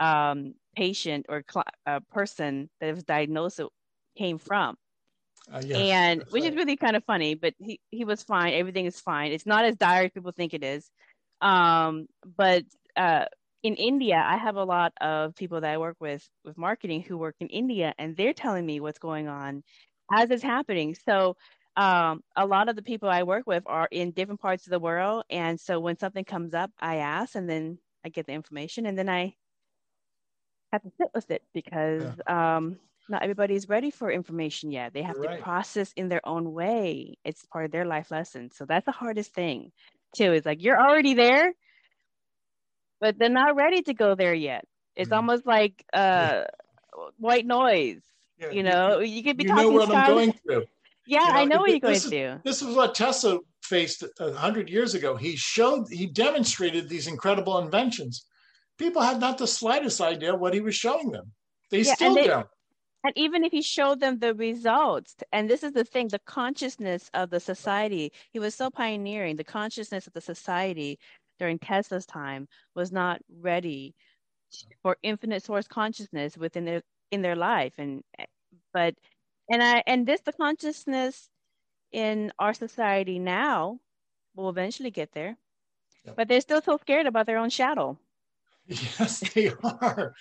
[0.00, 3.60] um, patient or cl- uh, person that was diagnosed
[4.16, 4.76] came from.
[5.52, 6.52] Uh, yes, and which right.
[6.52, 8.52] is really kind of funny, but he, he was fine.
[8.54, 9.30] Everything is fine.
[9.30, 10.90] It's not as dire as people think it is.
[11.40, 12.64] Um, but
[12.96, 13.26] uh,
[13.62, 17.18] in India, I have a lot of people that I work with with marketing who
[17.18, 19.62] work in India, and they're telling me what's going on
[20.12, 20.96] as it's happening.
[21.08, 21.36] So
[21.76, 24.80] um, a lot of the people I work with are in different parts of the
[24.80, 28.86] world, and so when something comes up, I ask, and then I get the information,
[28.86, 29.34] and then I
[30.72, 32.56] have to sit with it because yeah.
[32.56, 32.78] um,
[33.08, 34.92] not everybody's ready for information yet.
[34.92, 35.42] They have You're to right.
[35.42, 37.16] process in their own way.
[37.24, 38.50] It's part of their life lesson.
[38.50, 39.72] So that's the hardest thing,
[40.14, 40.32] too.
[40.32, 41.52] It's like you're already there,
[43.00, 44.64] but they're not ready to go there yet.
[44.96, 46.44] It's mm almost like uh,
[47.18, 48.02] white noise.
[48.40, 48.50] Yeah.
[48.50, 49.70] You know, you, you could be you talking.
[49.70, 50.64] know what I'm going through.
[51.06, 52.40] Yeah, you know, I know what you're going through.
[52.44, 55.16] This is what Tesla faced a hundred years ago.
[55.16, 58.26] He showed, he demonstrated these incredible inventions.
[58.78, 61.32] People had not the slightest idea what he was showing them.
[61.70, 62.46] They yeah, still they, don't.
[63.04, 67.10] And even if he showed them the results, and this is the thing, the consciousness
[67.14, 69.36] of the society, he was so pioneering.
[69.36, 70.98] The consciousness of the society
[71.38, 73.94] during Tesla's time was not ready
[74.82, 77.74] for infinite source consciousness within their in their life.
[77.78, 78.02] And
[78.72, 78.94] but
[79.48, 81.28] and I and this the consciousness
[81.92, 83.78] in our society now
[84.34, 85.36] will eventually get there.
[86.04, 86.16] Yep.
[86.16, 87.98] But they're still so scared about their own shadow.
[88.66, 90.14] Yes, they are.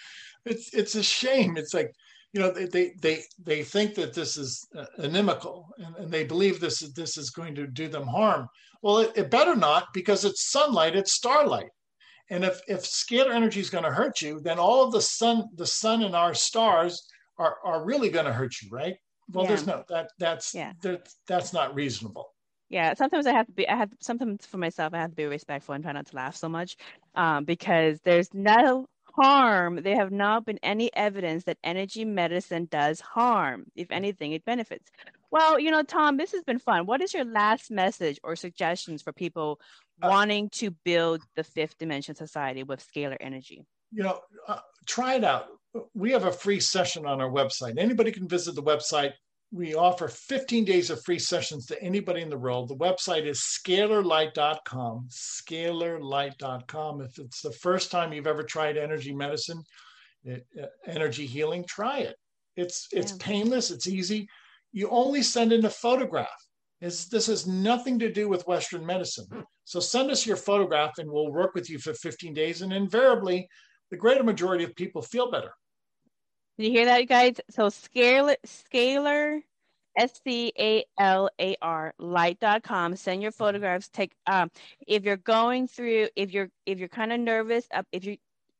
[0.46, 1.58] It's it's a shame.
[1.58, 1.94] It's like
[2.34, 6.60] you know, they they they think that this is uh, inimical, and, and they believe
[6.60, 8.48] this is this is going to do them harm.
[8.82, 11.70] Well, it, it better not because it's sunlight, it's starlight,
[12.30, 15.46] and if if scalar energy is going to hurt you, then all of the sun,
[15.56, 17.08] the sun and our stars
[17.38, 18.96] are are really going to hurt you, right?
[19.32, 19.50] Well, yeah.
[19.50, 20.74] there's no that that's yeah.
[20.82, 22.28] that, that's not reasonable.
[22.70, 23.68] Yeah, sometimes I have to be.
[23.68, 24.94] I have sometimes for myself.
[24.94, 26.76] I have to be respectful and try not to laugh so much,
[27.16, 28.86] um, because there's no
[29.20, 33.66] harm, there have not been any evidence that energy medicine does harm.
[33.76, 34.90] If anything, it benefits.
[35.32, 36.86] Well, you know, Tom, this has been fun.
[36.86, 39.60] What is your last message or suggestions for people
[40.02, 43.66] uh, wanting to build the fifth dimension society with scalar energy?
[43.92, 45.48] You know, uh, try it out.
[45.94, 47.78] We have a free session on our website.
[47.78, 49.14] Anybody can visit the website,
[49.52, 52.68] we offer 15 days of free sessions to anybody in the world.
[52.68, 57.02] The website is scalarlight.com, scalarlight.com.
[57.02, 59.64] If it's the first time you've ever tried energy medicine,
[60.26, 62.16] it, uh, energy healing, try it.
[62.58, 63.18] It's it's yeah.
[63.20, 64.28] painless, it's easy.
[64.74, 66.28] You only send in a photograph.
[66.82, 69.28] It's, this has nothing to do with Western medicine.
[69.64, 72.62] So send us your photograph and we'll work with you for 15 days.
[72.62, 73.48] And invariably,
[73.90, 75.54] the greater majority of people feel better.
[76.58, 77.36] Did you hear that, guys?
[77.52, 79.42] So scalar, scalar,
[79.98, 82.96] S C A L A R light.com.
[82.96, 83.90] Send your photographs.
[83.90, 84.50] Take um
[84.88, 88.18] if you're going through if you're if you're kind of nervous, if you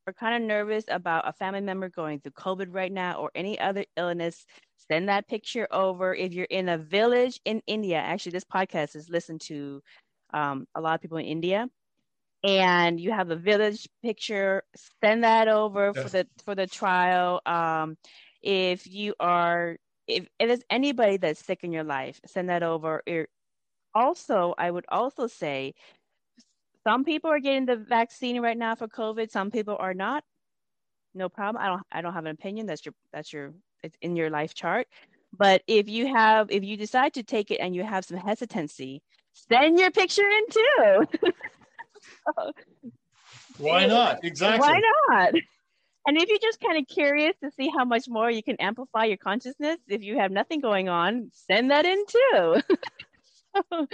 [0.08, 3.60] are kind of nervous about a family member going through COVID right now or any
[3.60, 4.46] other illness,
[4.92, 6.14] send that picture over.
[6.14, 9.82] If you're in a village in India, actually this podcast is listened to
[10.34, 11.68] um, a lot of people in India
[12.48, 14.64] and you have a village picture
[15.04, 16.04] send that over yes.
[16.04, 17.42] for the for the trial.
[17.46, 17.98] Um,
[18.42, 19.76] if you are
[20.08, 23.04] if, if there's anybody that's sick in your life send that over.
[23.94, 25.74] Also i would also say
[26.86, 30.24] some people are getting the vaccine right now for covid some people are not.
[31.14, 31.62] No problem.
[31.62, 32.66] I don't i don't have an opinion.
[32.66, 34.88] That's your that's your it's in your life chart.
[35.38, 39.02] But if you have if you decide to take it and you have some hesitancy
[39.34, 41.32] send your picture in too
[43.58, 44.24] Why not?
[44.24, 44.60] Exactly.
[44.60, 45.34] Why not?
[46.08, 49.06] And if you're just kind of curious to see how much more you can amplify
[49.06, 52.62] your consciousness, if you have nothing going on, send that in too.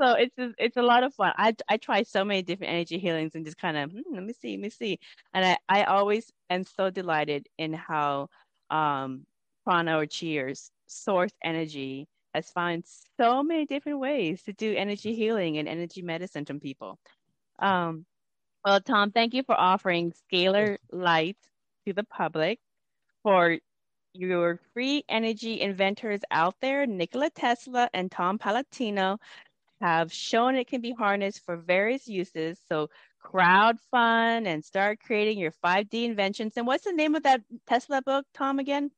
[0.00, 1.32] so it's it's a lot of fun.
[1.36, 4.32] I I try so many different energy healings and just kind of hmm, let me
[4.32, 4.98] see, let me see.
[5.34, 8.28] And I I always am so delighted in how
[8.70, 9.26] um
[9.64, 12.84] prana or cheers source energy has found
[13.20, 16.98] so many different ways to do energy healing and energy medicine from people.
[17.58, 18.06] Um,
[18.64, 21.36] well, Tom, thank you for offering Scalar Light
[21.86, 22.58] to the public.
[23.22, 23.58] For
[24.14, 29.18] your free energy inventors out there, Nikola Tesla and Tom Paladino
[29.80, 32.58] have shown it can be harnessed for various uses.
[32.68, 32.88] So
[33.20, 36.54] crowd fund and start creating your 5D inventions.
[36.56, 38.90] And what's the name of that Tesla book, Tom, again?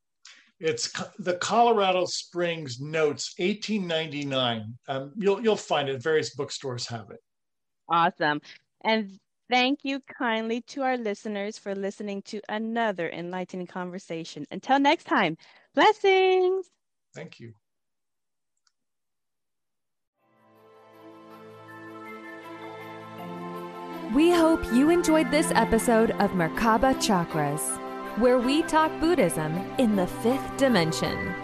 [0.61, 4.75] It's the Colorado Springs Notes, 1899.
[4.89, 6.03] Um, you'll you'll find it.
[6.03, 7.19] Various bookstores have it.
[7.89, 8.41] Awesome.
[8.83, 9.19] And
[9.51, 14.47] thank you kindly to our listeners for listening to another enlightening conversation.
[14.51, 15.37] Until next time,
[15.75, 16.67] blessings.
[17.15, 17.55] Thank you.
[24.15, 27.81] We hope you enjoyed this episode of Merkaba Chakras,
[28.19, 31.35] where we talk Buddhism in the fifth dimension.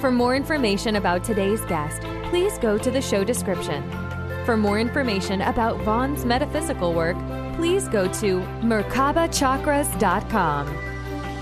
[0.00, 4.05] For more information about today's guest, please go to the show description.
[4.46, 7.18] For more information about Vaughn's metaphysical work,
[7.56, 10.66] please go to merkabachakras.com.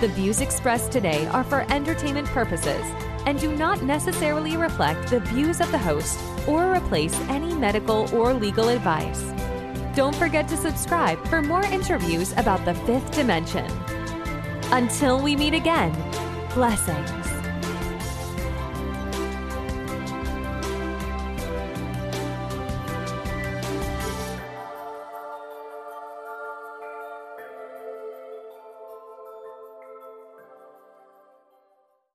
[0.01, 2.83] The views expressed today are for entertainment purposes
[3.27, 8.33] and do not necessarily reflect the views of the host or replace any medical or
[8.33, 9.23] legal advice.
[9.95, 13.71] Don't forget to subscribe for more interviews about the fifth dimension.
[14.73, 15.93] Until we meet again,
[16.55, 17.44] blessings.